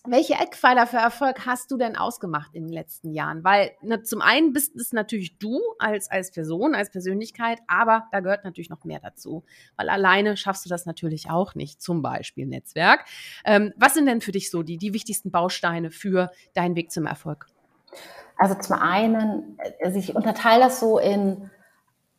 [0.09, 3.43] welche Eckpfeiler für Erfolg hast du denn ausgemacht in den letzten Jahren?
[3.43, 8.21] Weil ne, zum einen bist es natürlich du als, als Person, als Persönlichkeit, aber da
[8.21, 9.43] gehört natürlich noch mehr dazu.
[9.75, 13.05] Weil alleine schaffst du das natürlich auch nicht, zum Beispiel Netzwerk.
[13.43, 17.05] Ähm, was sind denn für dich so die, die wichtigsten Bausteine für deinen Weg zum
[17.05, 17.47] Erfolg?
[18.37, 21.49] Also zum einen, also ich unterteile das so in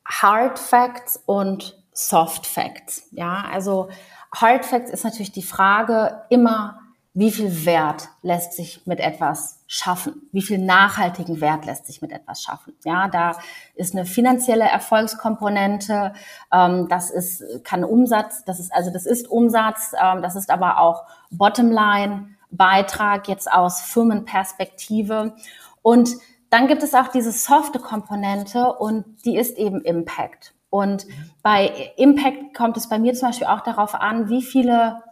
[0.08, 3.08] Hard Facts und Soft Facts.
[3.10, 3.88] Ja, also
[4.34, 6.80] Hard Facts ist natürlich die Frage immer,
[7.14, 10.28] wie viel Wert lässt sich mit etwas schaffen?
[10.30, 12.74] Wie viel nachhaltigen Wert lässt sich mit etwas schaffen?
[12.84, 13.36] Ja, da
[13.74, 16.12] ist eine finanzielle Erfolgskomponente,
[16.52, 20.78] ähm, das ist, kann Umsatz, das ist, also das ist Umsatz, ähm, das ist aber
[20.78, 25.34] auch Bottomline, Beitrag jetzt aus Firmenperspektive.
[25.82, 26.10] Und
[26.50, 30.54] dann gibt es auch diese softe Komponente und die ist eben Impact.
[30.70, 31.06] Und
[31.42, 35.02] bei Impact kommt es bei mir zum Beispiel auch darauf an, wie viele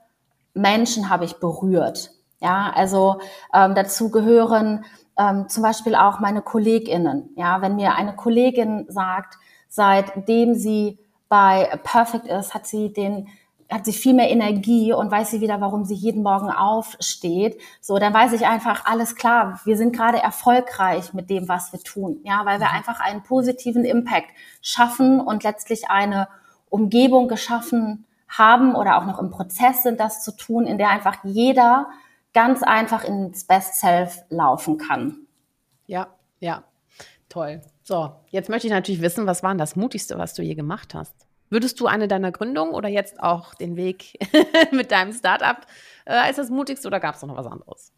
[0.55, 2.13] Menschen habe ich berührt.
[2.41, 3.21] Ja, also
[3.55, 4.85] ähm, dazu gehören
[5.19, 7.31] ähm, zum Beispiel auch meine KollegInnen.
[7.37, 13.29] Ja, wenn mir eine Kollegin sagt, seitdem sie bei Perfect ist, hat sie den
[13.71, 17.61] hat sie viel mehr Energie und weiß sie wieder, warum sie jeden Morgen aufsteht.
[17.81, 21.81] So, dann weiß ich einfach, alles klar, wir sind gerade erfolgreich mit dem, was wir
[21.81, 22.21] tun.
[22.25, 22.75] Ja, weil wir mhm.
[22.75, 24.29] einfach einen positiven Impact
[24.63, 26.29] schaffen und letztlich eine
[26.69, 31.25] Umgebung geschaffen haben oder auch noch im Prozess sind, das zu tun, in der einfach
[31.25, 31.89] jeder
[32.33, 35.27] ganz einfach ins Best Self laufen kann.
[35.87, 36.65] Ja, ja,
[37.29, 37.63] toll.
[37.83, 40.95] So, jetzt möchte ich natürlich wissen, was war denn das Mutigste, was du je gemacht
[40.95, 41.26] hast?
[41.49, 44.19] Würdest du eine deiner Gründungen oder jetzt auch den Weg
[44.73, 45.59] mit deinem Startup
[46.05, 47.93] äh, als das Mutigste oder gab es noch was anderes?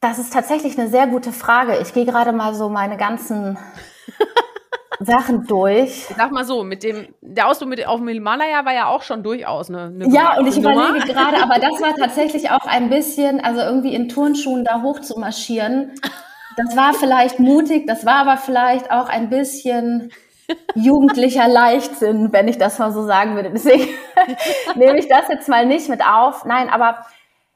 [0.00, 1.78] Das ist tatsächlich eine sehr gute Frage.
[1.80, 3.56] Ich gehe gerade mal so meine ganzen
[5.00, 6.10] Sachen durch.
[6.10, 9.02] Ich sag mal so, mit dem, der Ausflug mit, auf dem Himalaya war ja auch
[9.02, 10.88] schon durchaus eine, eine Ja, und ich Nummer.
[10.90, 15.00] überlege gerade, aber das war tatsächlich auch ein bisschen, also irgendwie in Turnschuhen da hoch
[15.00, 15.92] zu marschieren.
[16.56, 20.10] Das war vielleicht mutig, das war aber vielleicht auch ein bisschen
[20.74, 23.50] jugendlicher Leichtsinn, wenn ich das mal so sagen würde.
[23.50, 23.88] Deswegen
[24.74, 26.44] nehme ich das jetzt mal nicht mit auf.
[26.44, 27.04] Nein, aber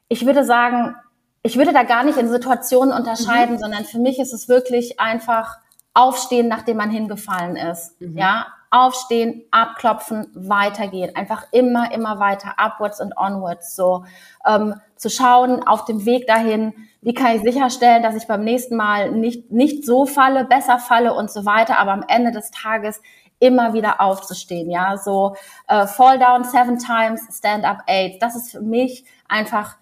[0.07, 0.95] ich würde sagen,
[1.43, 3.59] ich würde da gar nicht in Situationen unterscheiden, mhm.
[3.59, 5.57] sondern für mich ist es wirklich einfach
[5.93, 7.99] aufstehen, nachdem man hingefallen ist.
[8.01, 8.17] Mhm.
[8.17, 11.15] Ja, aufstehen, abklopfen, weitergehen.
[11.15, 13.75] Einfach immer, immer weiter, upwards und onwards.
[13.75, 14.05] So
[14.45, 18.75] ähm, zu schauen auf dem Weg dahin, wie kann ich sicherstellen, dass ich beim nächsten
[18.75, 23.01] Mal nicht, nicht so falle, besser falle und so weiter, aber am Ende des Tages
[23.39, 24.69] immer wieder aufzustehen.
[24.69, 25.35] Ja, so
[25.67, 28.21] äh, fall down seven times, stand up eight.
[28.21, 29.77] Das ist für mich einfach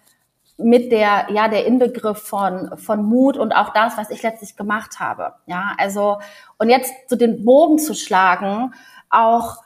[0.58, 5.00] mit der, ja, der Inbegriff von, von Mut und auch das, was ich letztlich gemacht
[5.00, 5.34] habe.
[5.46, 6.18] Ja, also,
[6.58, 8.72] und jetzt zu den Bogen zu schlagen,
[9.10, 9.56] auch,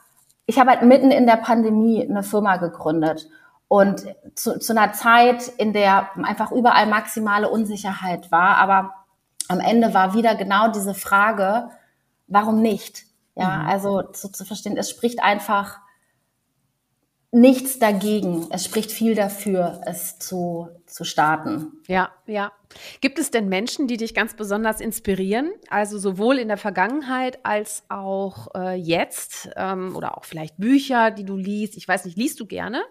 [0.47, 3.29] ich habe halt mitten in der Pandemie eine Firma gegründet
[3.71, 4.05] und
[4.35, 8.93] zu, zu einer Zeit, in der einfach überall maximale Unsicherheit war, aber
[9.47, 11.71] am Ende war wieder genau diese Frage,
[12.27, 13.05] warum nicht?
[13.37, 13.69] Ja, mhm.
[13.69, 15.79] also zu, zu verstehen, es spricht einfach
[17.31, 18.49] nichts dagegen.
[18.51, 21.69] Es spricht viel dafür, es zu, zu starten.
[21.87, 22.51] Ja, ja.
[23.01, 25.53] Gibt es denn Menschen, die dich ganz besonders inspirieren?
[25.69, 31.25] Also sowohl in der Vergangenheit als auch äh, jetzt ähm, oder auch vielleicht Bücher, die
[31.25, 31.77] du liest.
[31.77, 32.83] Ich weiß nicht, liest du gerne?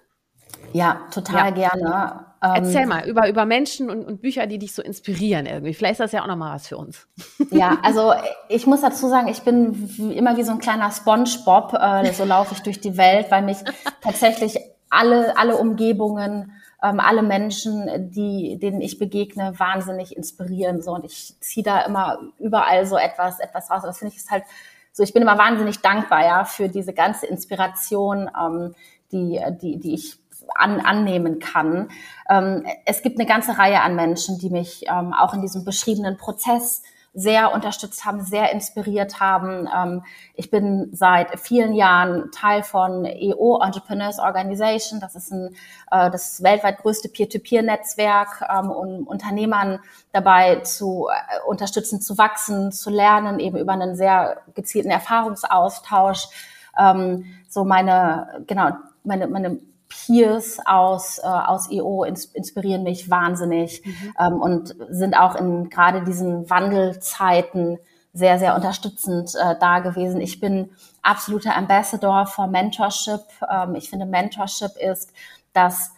[0.73, 1.69] Ja, total ja.
[1.69, 2.25] gerne.
[2.41, 5.73] Erzähl ähm, mal über, über Menschen und, und Bücher, die dich so inspirieren irgendwie.
[5.73, 7.07] Vielleicht ist das ja auch nochmal was für uns.
[7.51, 8.13] Ja, also
[8.47, 11.73] ich muss dazu sagen, ich bin wie, immer wie so ein kleiner Spongebob.
[11.73, 13.57] Äh, so laufe ich durch die Welt, weil mich
[14.01, 14.57] tatsächlich
[14.89, 20.81] alle, alle Umgebungen, ähm, alle Menschen, die, denen ich begegne, wahnsinnig inspirieren.
[20.81, 23.81] So, und ich ziehe da immer überall so etwas, etwas raus.
[23.83, 24.43] Das finde ich ist halt
[24.93, 28.75] so, ich bin immer wahnsinnig dankbar, ja, für diese ganze Inspiration, ähm,
[29.11, 30.18] die, die, die ich
[30.55, 31.89] an, annehmen kann.
[32.29, 36.17] Ähm, es gibt eine ganze Reihe an Menschen, die mich ähm, auch in diesem beschriebenen
[36.17, 36.81] Prozess
[37.13, 39.67] sehr unterstützt haben, sehr inspiriert haben.
[39.75, 40.03] Ähm,
[40.35, 44.99] ich bin seit vielen Jahren Teil von EO Entrepreneurs Organization.
[44.99, 45.55] Das ist ein,
[45.91, 49.79] äh, das weltweit größte Peer-to-Peer-Netzwerk, ähm, um Unternehmern
[50.12, 56.27] dabei zu äh, unterstützen, zu wachsen, zu lernen, eben über einen sehr gezielten Erfahrungsaustausch.
[56.77, 58.71] Ähm, so meine, genau,
[59.03, 59.59] meine, meine
[59.89, 64.13] Peers aus, äh, aus EO ins, inspirieren mich wahnsinnig mhm.
[64.19, 67.80] ähm, und sind auch in gerade diesen Wandelzeiten
[68.13, 70.21] sehr, sehr unterstützend äh, da gewesen.
[70.21, 70.69] Ich bin
[71.02, 73.21] absoluter Ambassador for Mentorship.
[73.49, 75.12] Ähm, ich finde, Mentorship ist
[75.54, 75.91] das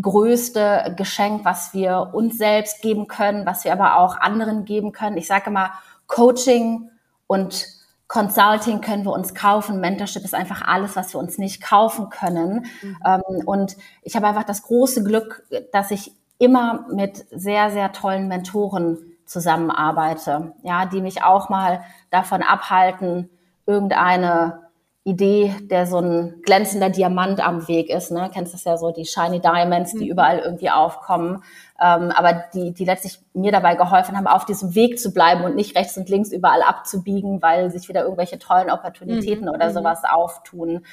[0.00, 5.16] größte Geschenk, was wir uns selbst geben können, was wir aber auch anderen geben können.
[5.16, 5.72] Ich sage immer,
[6.06, 6.90] Coaching
[7.26, 7.66] und
[8.08, 12.66] Consulting können wir uns kaufen, Mentorship ist einfach alles, was wir uns nicht kaufen können.
[12.82, 12.96] Mhm.
[13.04, 18.26] Ähm, und ich habe einfach das große Glück, dass ich immer mit sehr, sehr tollen
[18.28, 23.28] Mentoren zusammenarbeite, ja, die mich auch mal davon abhalten,
[23.66, 24.67] irgendeine
[25.04, 28.10] Idee, der so ein glänzender Diamant am Weg ist.
[28.10, 28.30] Ne?
[28.32, 30.10] Kennst das ja so, die Shiny Diamonds, die mhm.
[30.10, 31.42] überall irgendwie aufkommen.
[31.80, 35.56] Ähm, aber die, die letztlich mir dabei geholfen haben, auf diesem Weg zu bleiben und
[35.56, 39.54] nicht rechts und links überall abzubiegen, weil sich wieder irgendwelche tollen Opportunitäten mhm.
[39.54, 39.74] oder mhm.
[39.74, 40.84] sowas auftun.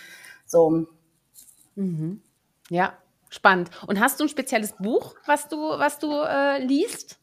[0.46, 0.86] So.
[1.76, 2.22] Mhm.
[2.70, 2.94] Ja,
[3.30, 3.70] spannend.
[3.86, 7.18] Und hast du ein spezielles Buch, was du, was du äh, liest?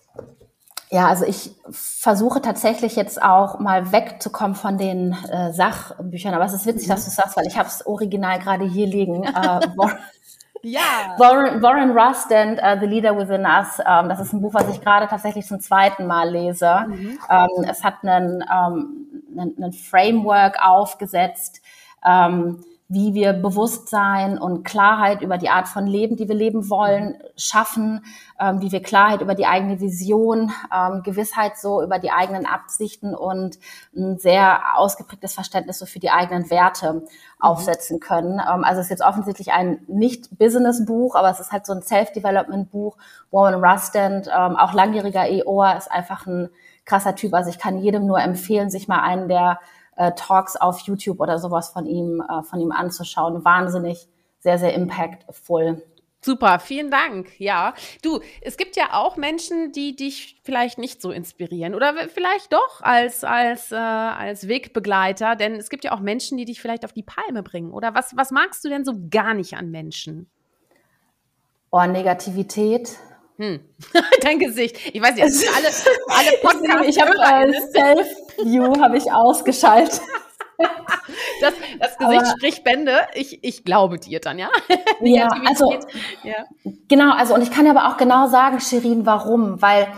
[0.93, 6.35] Ja, also ich versuche tatsächlich jetzt auch mal wegzukommen von den äh, Sachbüchern.
[6.35, 6.93] Aber es ist witzig, mhm.
[6.93, 9.25] dass du sagst, weil ich habe das Original gerade hier liegen.
[9.33, 9.99] Äh, Warren,
[10.63, 10.81] ja.
[11.17, 13.79] Warren, Warren Rust and uh, The Leader Within Us.
[13.85, 16.85] Ähm, das ist ein Buch, was ich gerade tatsächlich zum zweiten Mal lese.
[16.87, 17.19] Mhm.
[17.31, 21.63] Ähm, es hat einen, ähm, einen, einen Framework aufgesetzt.
[22.05, 27.17] Ähm, wie wir Bewusstsein und Klarheit über die Art von Leben, die wir leben wollen,
[27.37, 28.05] schaffen,
[28.39, 33.15] ähm, wie wir Klarheit über die eigene Vision, ähm, Gewissheit so über die eigenen Absichten
[33.15, 33.59] und
[33.97, 37.03] ein sehr ausgeprägtes Verständnis so für die eigenen Werte mhm.
[37.41, 38.39] aufsetzen können.
[38.41, 42.99] Ähm, also es ist jetzt offensichtlich ein nicht-Business-Buch, aber es ist halt so ein Self-Development-Buch.
[43.31, 46.51] Warren Rustand, ähm, auch langjähriger EOA, ist einfach ein
[46.85, 47.33] krasser Typ.
[47.33, 49.61] Also ich kann jedem nur empfehlen, sich mal einen der
[49.97, 53.45] äh, Talks auf YouTube oder sowas von ihm, äh, von ihm anzuschauen.
[53.45, 54.09] Wahnsinnig,
[54.41, 55.83] sehr, sehr impactful.
[56.25, 57.29] Super, vielen Dank.
[57.41, 62.53] Ja, du, es gibt ja auch Menschen, die dich vielleicht nicht so inspirieren oder vielleicht
[62.53, 66.85] doch als als äh, als Wegbegleiter, denn es gibt ja auch Menschen, die dich vielleicht
[66.85, 67.73] auf die Palme bringen.
[67.73, 70.31] Oder was was magst du denn so gar nicht an Menschen?
[71.73, 72.99] Oh, Negativität.
[73.43, 73.59] Hm.
[74.23, 74.77] Dein Gesicht.
[74.93, 75.67] Ich weiß nicht, alle
[76.09, 76.87] alle Podcasts.
[76.87, 78.09] Ich habe äh, Self
[78.45, 80.01] View habe ich ausgeschaltet.
[81.41, 82.93] Das, das Gesicht Aber, spricht Bände.
[83.15, 84.49] Ich, ich glaube dir dann, ja?
[85.01, 85.75] ja, also,
[86.23, 86.45] ja.
[86.87, 89.61] Genau, also und ich kann aber auch genau sagen, Shirin, warum.
[89.61, 89.89] Weil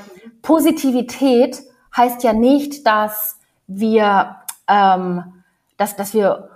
[0.40, 1.61] Positivität
[1.94, 5.42] heißt ja nicht, dass wir, ähm,
[5.76, 6.53] dass, dass wir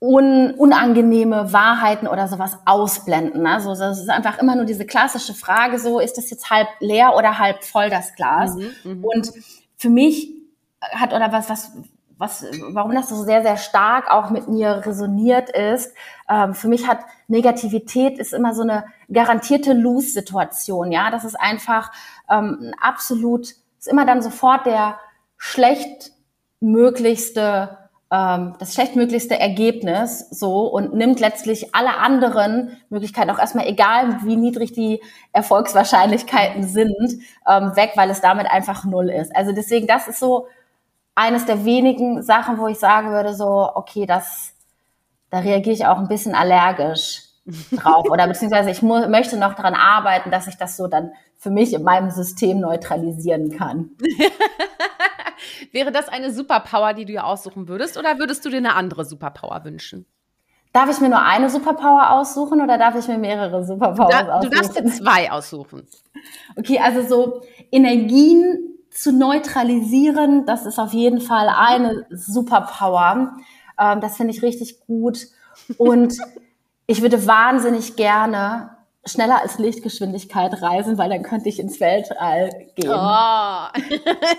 [0.00, 3.46] un, unangenehme Wahrheiten oder sowas ausblenden.
[3.46, 7.14] Also das ist einfach immer nur diese klassische Frage, so ist das jetzt halb leer
[7.16, 8.56] oder halb voll das Glas?
[8.56, 9.04] Mhm, mhm.
[9.04, 9.30] und
[9.76, 10.32] für mich
[10.80, 11.72] hat oder was, was,
[12.16, 15.94] was, warum das so sehr, sehr stark auch mit mir resoniert ist.
[16.28, 20.92] Ähm, für mich hat Negativität ist immer so eine garantierte Lose-Situation.
[20.92, 21.92] Ja, das ist einfach
[22.30, 24.98] ähm, absolut, ist immer dann sofort der
[25.36, 27.79] schlechtmöglichste
[28.12, 34.36] ähm, das schlechtmöglichste Ergebnis so und nimmt letztlich alle anderen Möglichkeiten, auch erstmal egal, wie
[34.36, 35.00] niedrig die
[35.32, 39.34] Erfolgswahrscheinlichkeiten sind, ähm, weg, weil es damit einfach null ist.
[39.34, 40.48] Also deswegen, das ist so
[41.14, 44.54] eines der wenigen Sachen, wo ich sagen würde, so, okay, das,
[45.30, 47.22] da reagiere ich auch ein bisschen allergisch
[47.72, 48.06] drauf.
[48.10, 51.82] Oder beziehungsweise ich möchte noch daran arbeiten, dass ich das so dann für mich in
[51.82, 53.90] meinem System neutralisieren kann.
[55.72, 59.04] Wäre das eine Superpower, die du dir aussuchen würdest, oder würdest du dir eine andere
[59.04, 60.06] Superpower wünschen?
[60.72, 64.50] Darf ich mir nur eine Superpower aussuchen oder darf ich mir mehrere Superpowers da, aussuchen?
[64.50, 65.86] Du darfst dir zwei aussuchen.
[66.56, 73.36] Okay, also so Energien zu neutralisieren, das ist auf jeden Fall eine Superpower.
[73.78, 75.26] Ähm, das finde ich richtig gut.
[75.76, 76.18] Und
[76.86, 82.90] ich würde wahnsinnig gerne schneller als Lichtgeschwindigkeit reisen, weil dann könnte ich ins Weltall gehen.
[82.90, 83.68] Oh.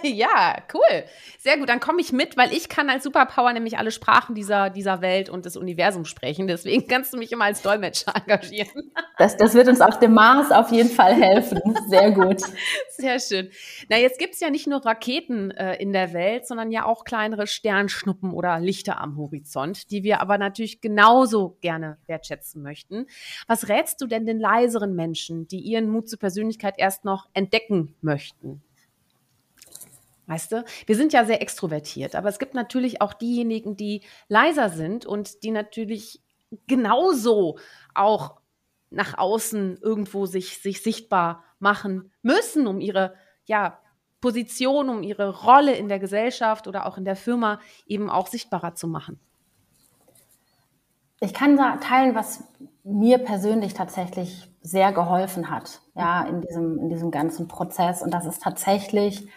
[0.07, 1.03] ja, cool.
[1.43, 4.69] Sehr gut, dann komme ich mit, weil ich kann als Superpower nämlich alle Sprachen dieser,
[4.69, 6.45] dieser Welt und des Universums sprechen.
[6.45, 8.91] Deswegen kannst du mich immer als Dolmetscher engagieren.
[9.17, 11.59] Das, das wird uns auf dem Mars auf jeden Fall helfen.
[11.87, 12.41] Sehr gut.
[12.91, 13.49] Sehr schön.
[13.89, 17.05] Na, jetzt gibt es ja nicht nur Raketen äh, in der Welt, sondern ja auch
[17.05, 23.07] kleinere Sternschnuppen oder Lichter am Horizont, die wir aber natürlich genauso gerne wertschätzen möchten.
[23.47, 27.95] Was rätst du denn den leiseren Menschen, die ihren Mut zur Persönlichkeit erst noch entdecken
[28.01, 28.61] möchten?
[30.31, 34.69] Weißt du, wir sind ja sehr extrovertiert, aber es gibt natürlich auch diejenigen, die leiser
[34.69, 36.21] sind und die natürlich
[36.67, 37.57] genauso
[37.93, 38.39] auch
[38.91, 43.13] nach außen irgendwo sich, sich sichtbar machen müssen, um ihre
[43.43, 43.77] ja,
[44.21, 48.73] Position, um ihre Rolle in der Gesellschaft oder auch in der Firma eben auch sichtbarer
[48.73, 49.19] zu machen.
[51.19, 52.41] Ich kann da teilen, was
[52.85, 58.01] mir persönlich tatsächlich sehr geholfen hat, ja, in diesem, in diesem ganzen Prozess.
[58.01, 59.27] Und das ist tatsächlich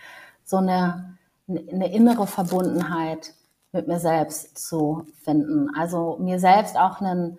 [0.45, 1.17] so eine,
[1.49, 3.35] eine innere Verbundenheit
[3.73, 5.69] mit mir selbst zu finden.
[5.77, 7.39] Also mir selbst auch einen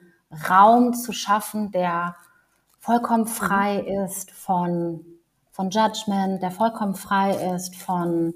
[0.49, 2.15] Raum zu schaffen, der
[2.79, 5.05] vollkommen frei ist von,
[5.51, 8.33] von Judgment, der vollkommen frei ist von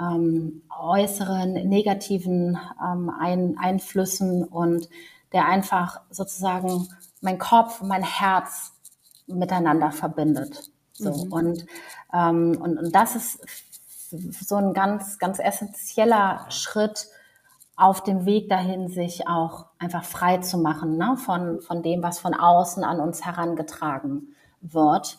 [0.00, 4.88] ähm, äußeren negativen ähm, Ein Einflüssen und
[5.32, 6.88] der einfach sozusagen
[7.20, 8.72] mein Kopf und mein Herz
[9.26, 10.70] miteinander verbindet.
[10.92, 11.32] So mhm.
[11.32, 11.66] und,
[12.12, 13.40] ähm, und und das ist
[14.10, 17.08] so ein ganz ganz essentieller Schritt
[17.78, 21.16] auf dem Weg dahin, sich auch einfach frei zu machen ne?
[21.16, 25.18] von, von dem, was von außen an uns herangetragen wird.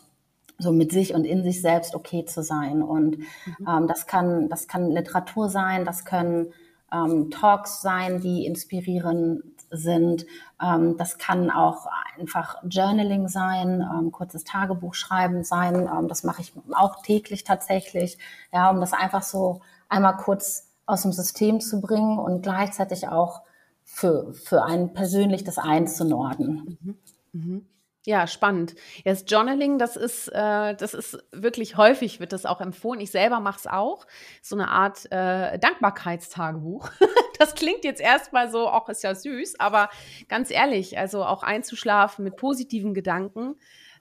[0.62, 2.84] So mit sich und in sich selbst okay zu sein.
[2.84, 3.26] Und mhm.
[3.66, 6.52] ähm, das kann, das kann Literatur sein, das können
[6.92, 9.42] ähm, Talks sein, die inspirierend
[9.72, 10.26] sind.
[10.62, 15.90] Ähm, das kann auch einfach Journaling sein, ähm, kurzes Tagebuch schreiben sein.
[15.92, 18.18] Ähm, das mache ich auch täglich tatsächlich,
[18.52, 23.42] ja, um das einfach so einmal kurz aus dem System zu bringen und gleichzeitig auch
[23.84, 26.78] für, für einen persönlich das einzunorden.
[26.82, 26.98] Mhm.
[27.32, 27.66] Mhm.
[28.06, 28.76] Ja, spannend.
[29.04, 33.02] Das Journaling, das ist, äh, das ist wirklich häufig, wird das auch empfohlen.
[33.02, 34.08] Ich selber mache es auch.
[34.42, 36.90] So eine Art äh, Dankbarkeitstagebuch.
[37.40, 39.90] das klingt jetzt erstmal so, auch ist ja süß, aber
[40.28, 43.56] ganz ehrlich, also auch einzuschlafen mit positiven Gedanken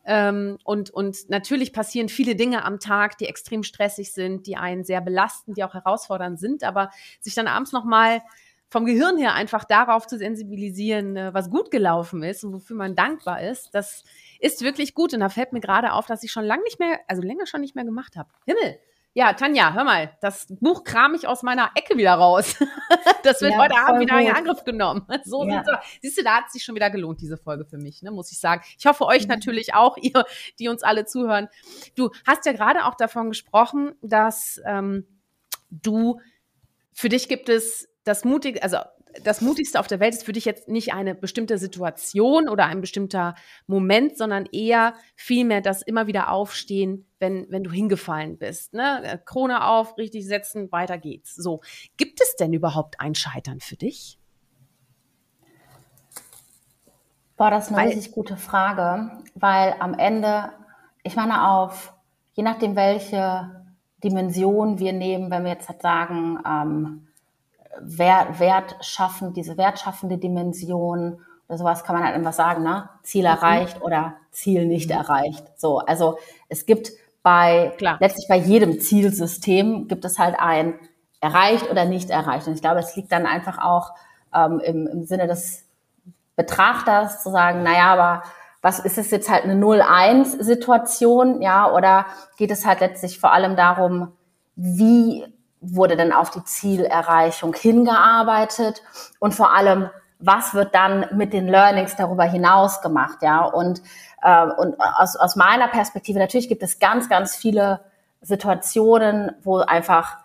[0.08, 4.82] ähm, und, und natürlich passieren viele Dinge am Tag, die extrem stressig sind, die einen
[4.82, 8.22] sehr belasten, die auch herausfordernd sind, aber sich dann abends nochmal
[8.70, 12.94] vom Gehirn her einfach darauf zu sensibilisieren, äh, was gut gelaufen ist und wofür man
[12.94, 14.02] dankbar ist, das
[14.40, 15.12] ist wirklich gut.
[15.12, 17.60] Und da fällt mir gerade auf, dass ich schon lange nicht mehr, also länger schon
[17.60, 18.30] nicht mehr gemacht habe.
[18.46, 18.78] Himmel,
[19.18, 22.54] ja, Tanja, hör mal, das Buch kram ich aus meiner Ecke wieder raus.
[23.24, 25.04] das wird ja, heute Abend wieder in Angriff genommen.
[25.24, 25.64] So ja.
[26.00, 28.30] Siehst du, da hat es sich schon wieder gelohnt, diese Folge für mich, ne, muss
[28.30, 28.62] ich sagen.
[28.78, 29.30] Ich hoffe euch mhm.
[29.30, 30.24] natürlich auch, ihr,
[30.60, 31.48] die uns alle zuhören.
[31.96, 35.04] Du hast ja gerade auch davon gesprochen, dass ähm,
[35.68, 36.20] du,
[36.92, 38.78] für dich gibt es das mutige, also
[39.24, 42.80] das Mutigste auf der Welt ist für dich jetzt nicht eine bestimmte Situation oder ein
[42.80, 43.34] bestimmter
[43.66, 48.74] Moment, sondern eher vielmehr das immer wieder aufstehen, wenn, wenn du hingefallen bist.
[48.74, 49.20] Ne?
[49.24, 51.34] Krone auf, richtig setzen, weiter geht's.
[51.34, 51.60] So.
[51.96, 54.18] Gibt es denn überhaupt ein Scheitern für dich?
[57.36, 60.52] Boah, das ist eine weil, richtig gute Frage, weil am Ende,
[61.04, 61.94] ich meine, auf,
[62.34, 63.64] je nachdem, welche
[64.02, 67.07] Dimension wir nehmen, wenn wir jetzt halt sagen, ähm,
[67.80, 72.88] Wert, Wert schaffen, diese wertschaffende Dimension oder sowas kann man halt immer sagen, ne?
[73.02, 73.28] Ziel mhm.
[73.28, 75.44] erreicht oder Ziel nicht erreicht.
[75.56, 76.18] So, also
[76.48, 76.90] es gibt
[77.22, 77.96] bei Klar.
[78.00, 80.78] letztlich bei jedem Zielsystem gibt es halt ein
[81.20, 82.46] erreicht oder nicht erreicht.
[82.46, 83.92] Und ich glaube, es liegt dann einfach auch
[84.34, 85.64] ähm, im, im Sinne des
[86.36, 88.22] Betrachters zu sagen, naja, aber
[88.62, 92.06] was ist es jetzt halt eine 0-1-Situation, ja, oder
[92.36, 94.12] geht es halt letztlich vor allem darum,
[94.56, 95.24] wie
[95.60, 98.82] wurde denn auf die Zielerreichung hingearbeitet
[99.18, 103.44] und vor allem, was wird dann mit den Learnings darüber hinaus gemacht, ja?
[103.44, 103.82] Und,
[104.22, 107.80] äh, und aus, aus meiner Perspektive, natürlich gibt es ganz, ganz viele
[108.20, 110.18] Situationen, wo einfach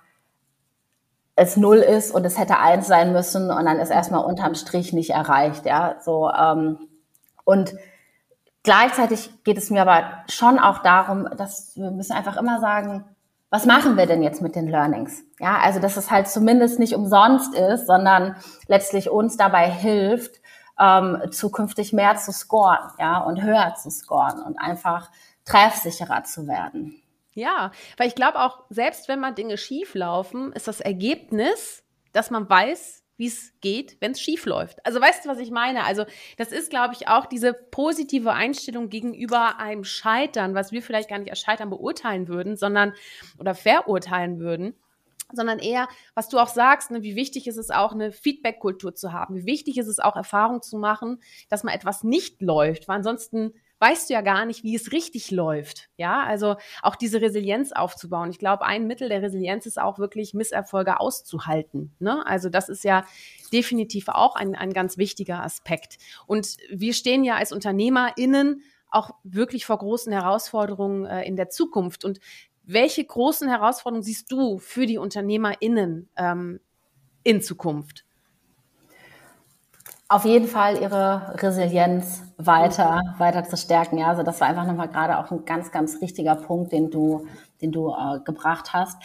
[1.35, 4.93] es null ist und es hätte eins sein müssen und dann ist erstmal unterm Strich
[4.93, 5.95] nicht erreicht, ja?
[6.01, 6.87] So, ähm,
[7.43, 7.75] und
[8.63, 13.05] gleichzeitig geht es mir aber schon auch darum, dass wir müssen einfach immer sagen,
[13.53, 15.23] was machen wir denn jetzt mit den Learnings?
[15.39, 18.35] Ja, also dass es halt zumindest nicht umsonst ist, sondern
[18.65, 20.41] letztlich uns dabei hilft,
[20.79, 25.11] ähm, zukünftig mehr zu scoren, ja, und höher zu scoren und einfach
[25.45, 26.99] treffsicherer zu werden.
[27.33, 32.31] Ja, weil ich glaube auch, selbst wenn mal Dinge schief laufen, ist das Ergebnis, dass
[32.31, 34.85] man weiß, wie es geht, wenn es schief läuft.
[34.85, 35.83] Also weißt du, was ich meine?
[35.83, 36.05] Also
[36.37, 41.19] das ist, glaube ich, auch diese positive Einstellung gegenüber einem Scheitern, was wir vielleicht gar
[41.19, 42.93] nicht als Scheitern beurteilen würden, sondern
[43.39, 44.75] oder verurteilen würden,
[45.31, 49.13] sondern eher, was du auch sagst, ne, wie wichtig ist es auch, eine Feedback-Kultur zu
[49.13, 52.97] haben, wie wichtig ist es auch, Erfahrung zu machen, dass mal etwas nicht läuft, weil
[52.97, 53.53] ansonsten
[53.83, 55.89] weißt du ja gar nicht, wie es richtig läuft.
[55.97, 58.29] Ja, also auch diese Resilienz aufzubauen.
[58.29, 61.93] Ich glaube, ein Mittel der Resilienz ist auch wirklich Misserfolge auszuhalten.
[61.99, 62.25] Ne?
[62.25, 63.03] Also das ist ja
[63.51, 65.97] definitiv auch ein, ein ganz wichtiger Aspekt.
[66.27, 72.05] Und wir stehen ja als UnternehmerInnen auch wirklich vor großen Herausforderungen äh, in der Zukunft.
[72.05, 72.21] Und
[72.63, 76.61] welche großen Herausforderungen siehst du für die UnternehmerInnen ähm,
[77.23, 78.05] in Zukunft?
[80.13, 83.97] Auf jeden Fall ihre Resilienz weiter, weiter zu stärken.
[83.97, 87.25] Ja, also das war einfach nochmal gerade auch ein ganz, ganz richtiger Punkt, den du,
[87.63, 89.01] den du äh, gebracht hast.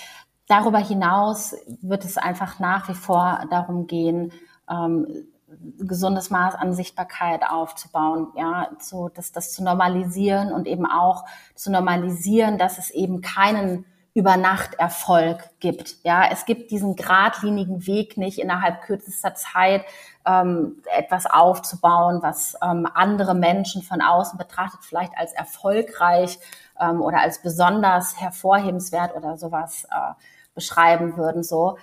[0.48, 4.32] Darüber hinaus wird es einfach nach wie vor darum gehen,
[4.68, 5.06] ähm,
[5.78, 11.72] gesundes Maß an Sichtbarkeit aufzubauen, ja, so das, das zu normalisieren und eben auch zu
[11.72, 13.86] normalisieren, dass es eben keinen
[14.18, 15.94] Übernachterfolg gibt.
[16.02, 19.84] Ja, es gibt diesen geradlinigen Weg nicht innerhalb kürzester Zeit
[20.26, 26.40] ähm, etwas aufzubauen, was ähm, andere Menschen von außen betrachtet vielleicht als erfolgreich
[26.80, 30.14] ähm, oder als besonders hervorhebenswert oder sowas äh,
[30.52, 31.44] beschreiben würden.
[31.44, 31.78] So,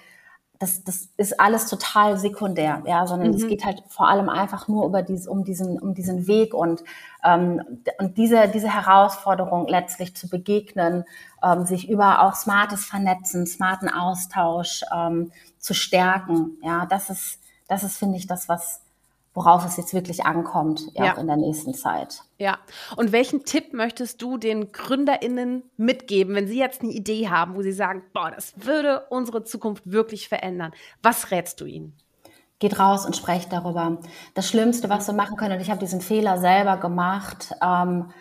[0.59, 3.35] das, das ist alles total sekundär, ja, sondern mhm.
[3.35, 6.83] es geht halt vor allem einfach nur über dies, um diesen, um diesen Weg und,
[7.23, 7.61] ähm,
[7.99, 11.03] und diese, diese Herausforderung letztlich zu begegnen,
[11.43, 17.83] ähm, sich über auch smartes Vernetzen, smarten Austausch ähm, zu stärken, ja, das ist, das
[17.83, 18.84] ist, finde ich, das, was,
[19.35, 22.21] worauf es jetzt wirklich ankommt, ja, auch in der nächsten Zeit.
[22.39, 22.57] Ja.
[22.95, 27.61] Und welchen Tipp möchtest du den GründerInnen mitgeben, wenn sie jetzt eine Idee haben, wo
[27.61, 30.71] sie sagen, boah, das würde unsere Zukunft wirklich verändern?
[31.03, 31.97] Was rätst du ihnen?
[32.59, 33.97] Geht raus und sprecht darüber.
[34.33, 38.11] Das Schlimmste, was wir machen können, und ich habe diesen Fehler selber gemacht, ähm,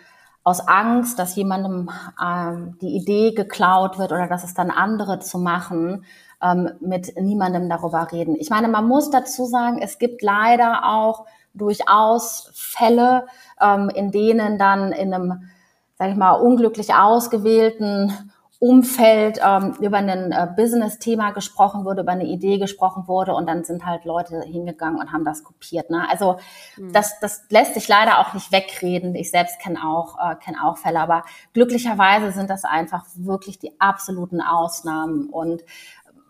[0.43, 1.89] aus Angst, dass jemandem
[2.21, 6.05] ähm, die Idee geklaut wird oder dass es dann andere zu machen,
[6.45, 8.35] ähm, mit niemandem darüber reden.
[8.37, 13.25] Ich meine, man muss dazu sagen, es gibt leider auch durchaus Fälle,
[13.61, 15.49] ähm, in denen dann in einem,
[15.97, 22.25] sag ich mal, unglücklich ausgewählten Umfeld ähm, über ein äh, Business-Thema gesprochen wurde, über eine
[22.25, 25.89] Idee gesprochen wurde und dann sind halt Leute hingegangen und haben das kopiert.
[25.89, 26.07] Ne?
[26.09, 26.39] Also
[26.77, 26.93] mhm.
[26.93, 29.13] das, das lässt sich leider auch nicht wegreden.
[29.15, 33.79] Ich selbst kenne auch, äh, kenn auch Fälle, aber glücklicherweise sind das einfach wirklich die
[33.79, 35.61] absoluten Ausnahmen und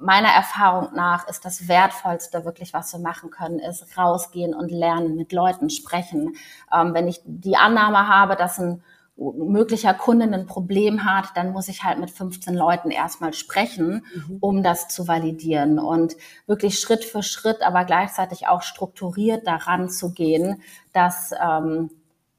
[0.06, 5.16] meiner Erfahrung nach ist das Wertvollste wirklich, was wir machen können, ist rausgehen und lernen,
[5.16, 6.36] mit Leuten sprechen.
[6.74, 8.84] Ähm, wenn ich die Annahme habe, dass ein
[9.18, 14.38] möglicher Kunde ein Problem hat, dann muss ich halt mit 15 Leuten erstmal sprechen, mhm.
[14.42, 20.12] um das zu validieren und wirklich Schritt für Schritt, aber gleichzeitig auch strukturiert daran zu
[20.12, 21.92] gehen, dass ähm,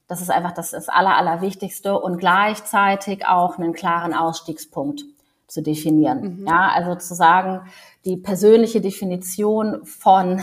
[0.07, 5.05] das ist einfach das, das Aller, Allerwichtigste und gleichzeitig auch einen klaren Ausstiegspunkt
[5.47, 6.41] zu definieren.
[6.41, 6.47] Mhm.
[6.47, 7.61] Ja, also zu sagen,
[8.05, 10.43] die persönliche Definition von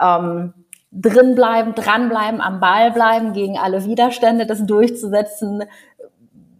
[0.00, 0.54] ähm,
[0.92, 5.64] drinbleiben, dranbleiben, am Ball bleiben, gegen alle Widerstände, das durchzusetzen,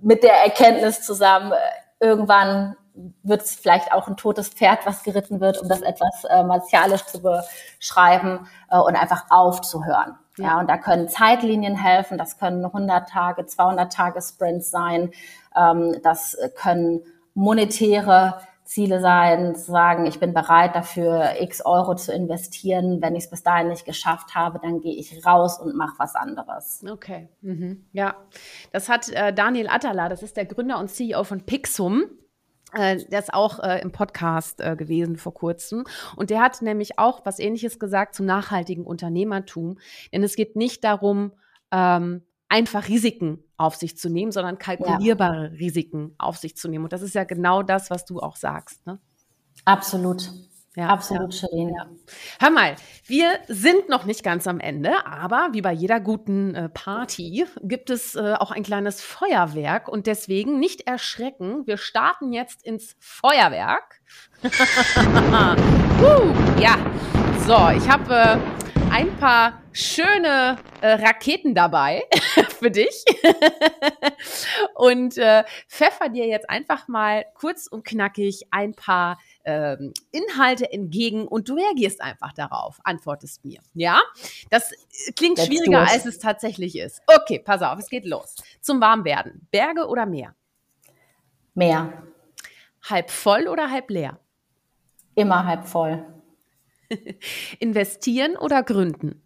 [0.02, 1.52] mit der Erkenntnis zusammen,
[2.00, 2.76] irgendwann
[3.22, 7.04] wird es vielleicht auch ein totes Pferd, was geritten wird, um das etwas äh, martialisch
[7.04, 10.18] zu beschreiben äh, und einfach aufzuhören.
[10.38, 10.44] Ja.
[10.44, 15.10] ja, und da können Zeitlinien helfen, das können 100 Tage, 200 Tage Sprints sein,
[15.56, 17.02] ähm, das können
[17.36, 23.00] monetäre Ziele sein, zu sagen, ich bin bereit dafür x Euro zu investieren.
[23.00, 26.16] Wenn ich es bis dahin nicht geschafft habe, dann gehe ich raus und mache was
[26.16, 26.82] anderes.
[26.90, 27.86] Okay, mhm.
[27.92, 28.16] ja.
[28.72, 32.06] Das hat äh, Daniel Attala, das ist der Gründer und CEO von Pixum.
[32.72, 35.84] Äh, der ist auch äh, im Podcast äh, gewesen vor kurzem.
[36.16, 39.78] Und der hat nämlich auch was Ähnliches gesagt zu nachhaltigem Unternehmertum.
[40.12, 41.32] Denn es geht nicht darum,
[41.70, 45.52] ähm, einfach Risiken auf sich zu nehmen, sondern kalkulierbare ja.
[45.52, 46.84] Risiken auf sich zu nehmen.
[46.84, 48.86] Und das ist ja genau das, was du auch sagst.
[48.86, 48.98] Ne?
[49.64, 50.30] Absolut.
[50.76, 51.40] Ja, Absolut, ja.
[51.40, 51.74] Shirin.
[51.74, 51.86] Ja.
[52.38, 52.76] Hör mal,
[53.06, 57.88] wir sind noch nicht ganz am Ende, aber wie bei jeder guten äh, Party gibt
[57.88, 61.66] es äh, auch ein kleines Feuerwerk und deswegen nicht erschrecken.
[61.66, 64.02] Wir starten jetzt ins Feuerwerk.
[64.44, 64.50] uh,
[66.60, 66.76] ja,
[67.46, 68.36] so, ich habe äh,
[68.96, 72.02] ein paar schöne äh, Raketen dabei
[72.48, 73.04] für dich
[74.74, 81.28] und äh, pfeffer dir jetzt einfach mal kurz und knackig ein paar ähm, Inhalte entgegen
[81.28, 83.60] und du reagierst einfach darauf, antwortest mir.
[83.74, 84.00] Ja,
[84.48, 84.72] das
[85.14, 87.02] klingt Let's schwieriger, als es tatsächlich ist.
[87.06, 88.34] Okay, pass auf, es geht los.
[88.62, 89.46] Zum Warmwerden.
[89.50, 90.34] Berge oder Meer?
[91.52, 92.02] Meer.
[92.88, 94.18] Halb voll oder halb leer?
[95.14, 96.15] Immer halb voll.
[97.58, 99.22] Investieren oder gründen?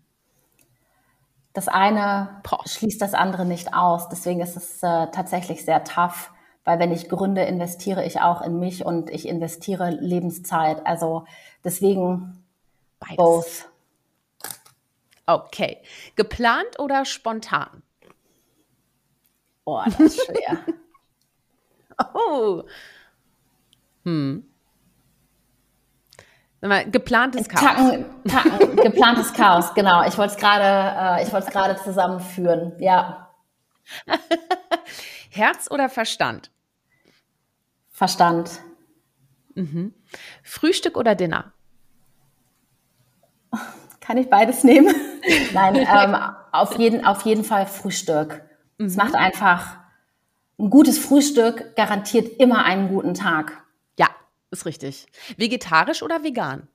[1.52, 2.66] Das eine Boah.
[2.66, 4.08] schließt das andere nicht aus.
[4.08, 6.30] Deswegen ist es äh, tatsächlich sehr tough,
[6.64, 10.86] weil wenn ich gründe, investiere ich auch in mich und ich investiere Lebenszeit.
[10.86, 11.24] Also
[11.64, 12.44] deswegen
[13.00, 13.16] Beides.
[13.16, 13.68] both.
[15.26, 15.78] Okay.
[16.16, 17.82] Geplant oder spontan?
[19.64, 20.58] Oh, das ist schwer.
[22.14, 22.64] oh.
[24.04, 24.49] Hm.
[26.60, 27.62] Geplantes Chaos.
[27.62, 30.06] Tacken, Tacken, geplantes Chaos, genau.
[30.06, 32.72] Ich wollte es gerade, äh, ich wollte es gerade zusammenführen.
[32.78, 33.30] Ja.
[35.30, 36.50] Herz oder Verstand?
[37.90, 38.60] Verstand.
[39.54, 39.94] Mhm.
[40.42, 41.52] Frühstück oder Dinner?
[44.00, 44.94] Kann ich beides nehmen?
[45.54, 46.16] Nein, ähm,
[46.52, 48.42] auf, jeden, auf jeden Fall Frühstück.
[48.76, 48.86] Mhm.
[48.86, 49.78] Es macht einfach,
[50.58, 53.62] ein gutes Frühstück garantiert immer einen guten Tag.
[54.50, 55.06] Ist richtig.
[55.36, 56.68] Vegetarisch oder vegan?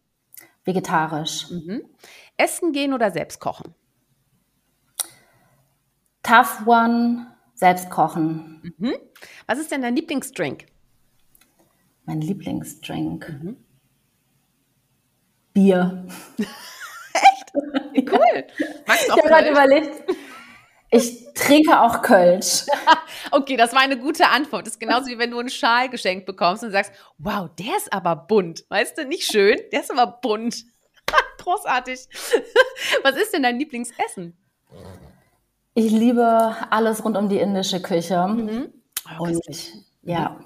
[0.63, 1.49] Vegetarisch.
[1.51, 1.83] Mhm.
[2.37, 3.75] Essen gehen oder selbst kochen?
[6.23, 8.73] Tough One, selbst kochen.
[8.77, 8.95] Mhm.
[9.45, 10.65] Was ist denn dein Lieblingsdrink?
[12.05, 13.29] Mein Lieblingsdrink.
[13.29, 13.57] Mhm.
[15.53, 16.07] Bier.
[16.37, 18.09] Echt?
[18.09, 18.47] Cool.
[18.87, 20.03] Magst du auch ich habe gerade überlegt.
[20.91, 22.65] Ich trinke auch Kölsch.
[23.31, 24.65] okay, das war eine gute Antwort.
[24.65, 27.91] Das ist genauso wie wenn du einen Schal geschenkt bekommst und sagst, wow, der ist
[27.91, 28.65] aber bunt.
[28.69, 30.65] Weißt du, nicht schön, der ist aber bunt.
[31.37, 32.07] Großartig.
[33.03, 34.35] Was ist denn dein Lieblingsessen?
[35.73, 38.25] Ich liebe alles rund um die indische Küche.
[38.27, 38.73] Mhm.
[39.19, 39.41] Oh, und
[40.03, 40.39] ja.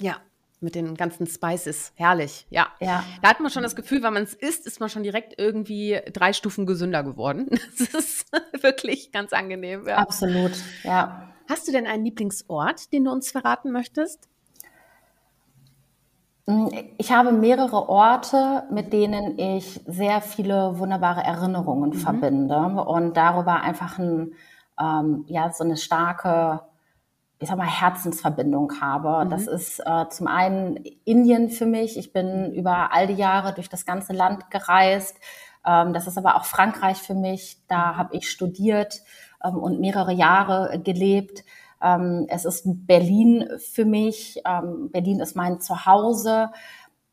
[0.00, 0.16] Ja,
[0.60, 1.92] mit den ganzen Spices.
[1.94, 2.68] Herrlich, ja.
[2.80, 3.04] ja.
[3.22, 6.00] Da hat man schon das Gefühl, wenn man es isst, ist man schon direkt irgendwie
[6.12, 7.48] drei Stufen gesünder geworden.
[7.78, 8.26] Das ist
[8.62, 9.86] wirklich ganz angenehm.
[9.86, 9.98] Ja.
[9.98, 10.52] Absolut,
[10.82, 11.33] ja.
[11.48, 14.28] Hast du denn einen Lieblingsort, den du uns verraten möchtest?
[16.46, 21.94] Hm, ich habe mehrere Orte, mit denen ich sehr viele wunderbare Erinnerungen mhm.
[21.94, 24.34] verbinde und darüber einfach ein,
[24.80, 26.60] ähm, ja, so eine starke
[27.44, 29.24] ich sag mal, Herzensverbindung habe.
[29.24, 29.30] Mhm.
[29.30, 31.98] Das ist äh, zum einen Indien für mich.
[31.98, 35.18] Ich bin über all die Jahre durch das ganze Land gereist.
[35.66, 37.58] Ähm, das ist aber auch Frankreich für mich.
[37.68, 37.96] Da mhm.
[37.98, 39.02] habe ich studiert
[39.44, 41.44] ähm, und mehrere Jahre gelebt.
[41.82, 44.40] Ähm, es ist Berlin für mich.
[44.46, 46.50] Ähm, Berlin ist mein Zuhause.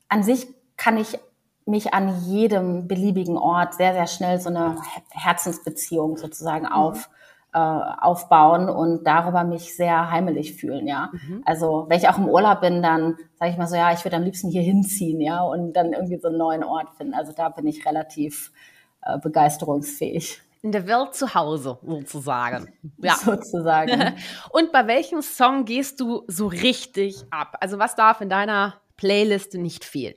[0.08, 1.20] An sich kann ich
[1.66, 4.78] mich an jedem beliebigen Ort sehr, sehr schnell so eine
[5.12, 6.72] Herzensbeziehung sozusagen mhm.
[6.72, 7.10] auf
[7.54, 11.10] äh, aufbauen und darüber mich sehr heimelig fühlen, ja.
[11.12, 11.44] Mhm.
[11.46, 14.16] Also wenn ich auch im Urlaub bin, dann sage ich mal so, ja, ich würde
[14.16, 17.14] am liebsten hier hinziehen, ja, und dann irgendwie so einen neuen Ort finden.
[17.14, 18.54] Also da bin ich relativ
[19.02, 20.42] äh, begeisterungsfähig.
[20.64, 22.72] In der Welt zu Hause, sozusagen.
[22.98, 23.16] Ja.
[23.16, 24.16] Sozusagen.
[24.52, 27.58] und bei welchem Song gehst du so richtig ab?
[27.60, 30.16] Also was darf in deiner Playliste nicht fehlen?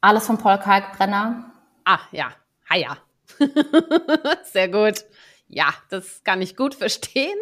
[0.00, 1.52] Alles von Paul Kalkbrenner.
[1.84, 2.32] Ah, ja.
[2.68, 2.96] Ah, ja.
[4.44, 5.04] Sehr gut.
[5.48, 7.38] Ja, das kann ich gut verstehen.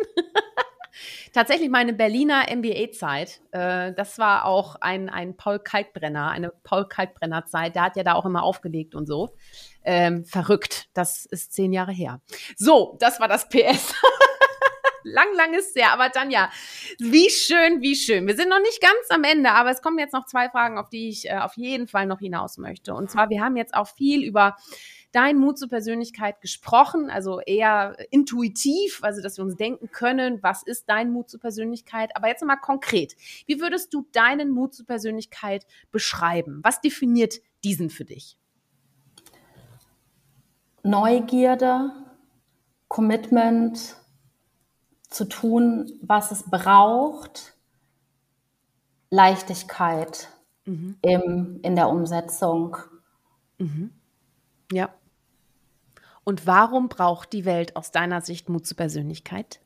[1.32, 7.74] Tatsächlich meine Berliner MBA-Zeit, äh, das war auch ein, ein Paul Kalkbrenner, eine Paul Kalkbrenner-Zeit.
[7.74, 9.34] Der hat ja da auch immer aufgelegt und so.
[9.84, 12.20] Ähm, verrückt, das ist zehn Jahre her.
[12.56, 13.94] So, das war das PS.
[15.04, 15.92] lang, lang ist sehr.
[15.92, 16.50] Aber Tanja,
[16.98, 18.26] wie schön, wie schön.
[18.26, 20.88] Wir sind noch nicht ganz am Ende, aber es kommen jetzt noch zwei Fragen, auf
[20.88, 22.94] die ich äh, auf jeden Fall noch hinaus möchte.
[22.94, 24.56] Und zwar, wir haben jetzt auch viel über
[25.18, 30.62] dein Mut zur Persönlichkeit gesprochen, also eher intuitiv, also dass wir uns denken können, was
[30.62, 33.16] ist dein Mut zur Persönlichkeit, aber jetzt nochmal konkret.
[33.46, 36.60] Wie würdest du deinen Mut zur Persönlichkeit beschreiben?
[36.62, 38.38] Was definiert diesen für dich?
[40.84, 41.90] Neugierde,
[42.86, 43.96] Commitment,
[45.10, 47.56] zu tun, was es braucht,
[49.10, 50.28] Leichtigkeit
[50.64, 50.96] mhm.
[51.02, 52.76] im, in der Umsetzung.
[53.58, 53.90] Mhm.
[54.70, 54.90] Ja.
[56.28, 59.60] Und warum braucht die Welt aus deiner Sicht Mut zur Persönlichkeit?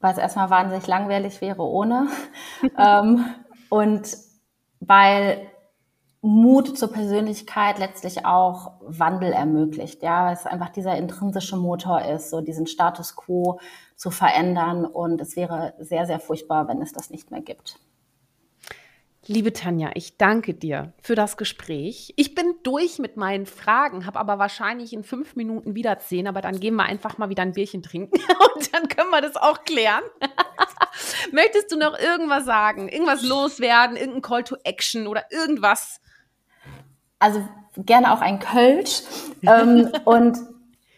[0.00, 2.08] Weil es erstmal wahnsinnig langweilig wäre ohne.
[2.78, 3.26] ähm,
[3.68, 4.16] und
[4.80, 5.50] weil
[6.22, 12.30] Mut zur Persönlichkeit letztlich auch Wandel ermöglicht, ja, weil es einfach dieser intrinsische Motor ist,
[12.30, 13.60] so diesen Status quo
[13.96, 17.78] zu verändern und es wäre sehr, sehr furchtbar, wenn es das nicht mehr gibt.
[19.28, 22.14] Liebe Tanja, ich danke dir für das Gespräch.
[22.16, 26.40] Ich bin durch mit meinen Fragen, habe aber wahrscheinlich in fünf Minuten wieder zehn, aber
[26.40, 28.20] dann gehen wir einfach mal wieder ein Bierchen trinken
[28.54, 30.04] und dann können wir das auch klären.
[31.32, 32.88] Möchtest du noch irgendwas sagen?
[32.88, 33.96] Irgendwas loswerden?
[33.96, 36.00] Irgendein Call to Action oder irgendwas?
[37.18, 37.46] Also
[37.76, 39.02] gerne auch ein Kölsch.
[39.42, 40.38] ähm, und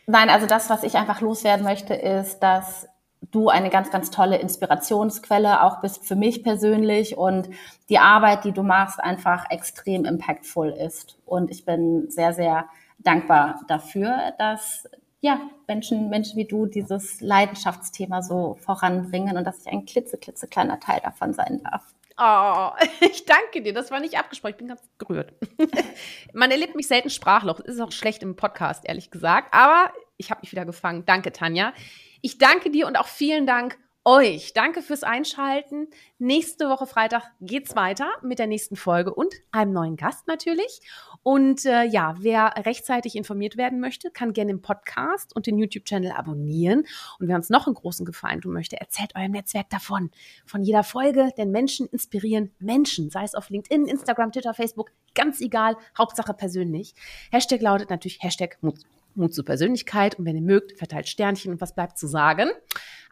[0.07, 2.89] nein, also das, was ich einfach loswerden möchte, ist, dass
[3.31, 7.49] du eine ganz, ganz tolle Inspirationsquelle auch bist für mich persönlich und
[7.89, 11.19] die Arbeit, die du machst, einfach extrem impactful ist.
[11.27, 12.67] Und ich bin sehr, sehr
[12.99, 14.89] dankbar dafür, dass
[15.21, 20.79] ja, Menschen, Menschen wie du dieses Leidenschaftsthema so voranbringen und dass ich ein klitze, klitzekleiner
[20.79, 21.83] Teil davon sein darf.
[22.17, 23.73] Oh, ich danke dir.
[23.73, 24.53] Das war nicht abgesprochen.
[24.53, 25.33] Ich bin ganz gerührt.
[26.33, 27.61] Man erlebt mich selten sprachlos.
[27.61, 29.53] Ist auch schlecht im Podcast, ehrlich gesagt.
[29.53, 31.05] Aber ich habe mich wieder gefangen.
[31.07, 31.73] Danke, Tanja.
[32.21, 34.55] Ich danke dir und auch vielen Dank euch.
[34.55, 35.89] Danke fürs Einschalten.
[36.19, 40.81] Nächste Woche Freitag geht's weiter mit der nächsten Folge und einem neuen Gast natürlich.
[41.23, 46.13] Und äh, ja, wer rechtzeitig informiert werden möchte, kann gerne den Podcast und den YouTube-Channel
[46.13, 46.87] abonnieren.
[47.19, 50.11] Und wer uns noch einen großen Gefallen tun möchte, erzählt eurem Netzwerk davon.
[50.47, 55.43] Von jeder Folge, denn Menschen inspirieren Menschen, sei es auf LinkedIn, Instagram, Twitter, Facebook, ganz
[55.43, 56.95] egal, Hauptsache persönlich.
[57.31, 58.79] Hashtag lautet natürlich Hashtag Mut,
[59.19, 60.19] Mut zur Persönlichkeit.
[60.19, 62.49] Und wenn ihr mögt, verteilt Sternchen und was bleibt zu sagen.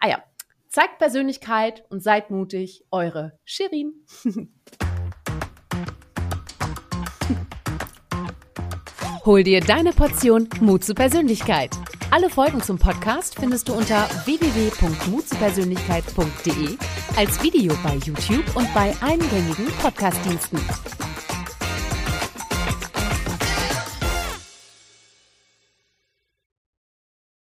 [0.01, 0.23] Ah ja,
[0.77, 3.95] Zeigt Persönlichkeit und seid mutig, eure Shirin.
[9.25, 11.71] Hol dir deine Portion Mut zur Persönlichkeit.
[12.11, 16.77] Alle Folgen zum Podcast findest du unter www.mutzupersönlichkeit.de
[17.17, 20.61] als Video bei YouTube und bei eingängigen Podcastdiensten.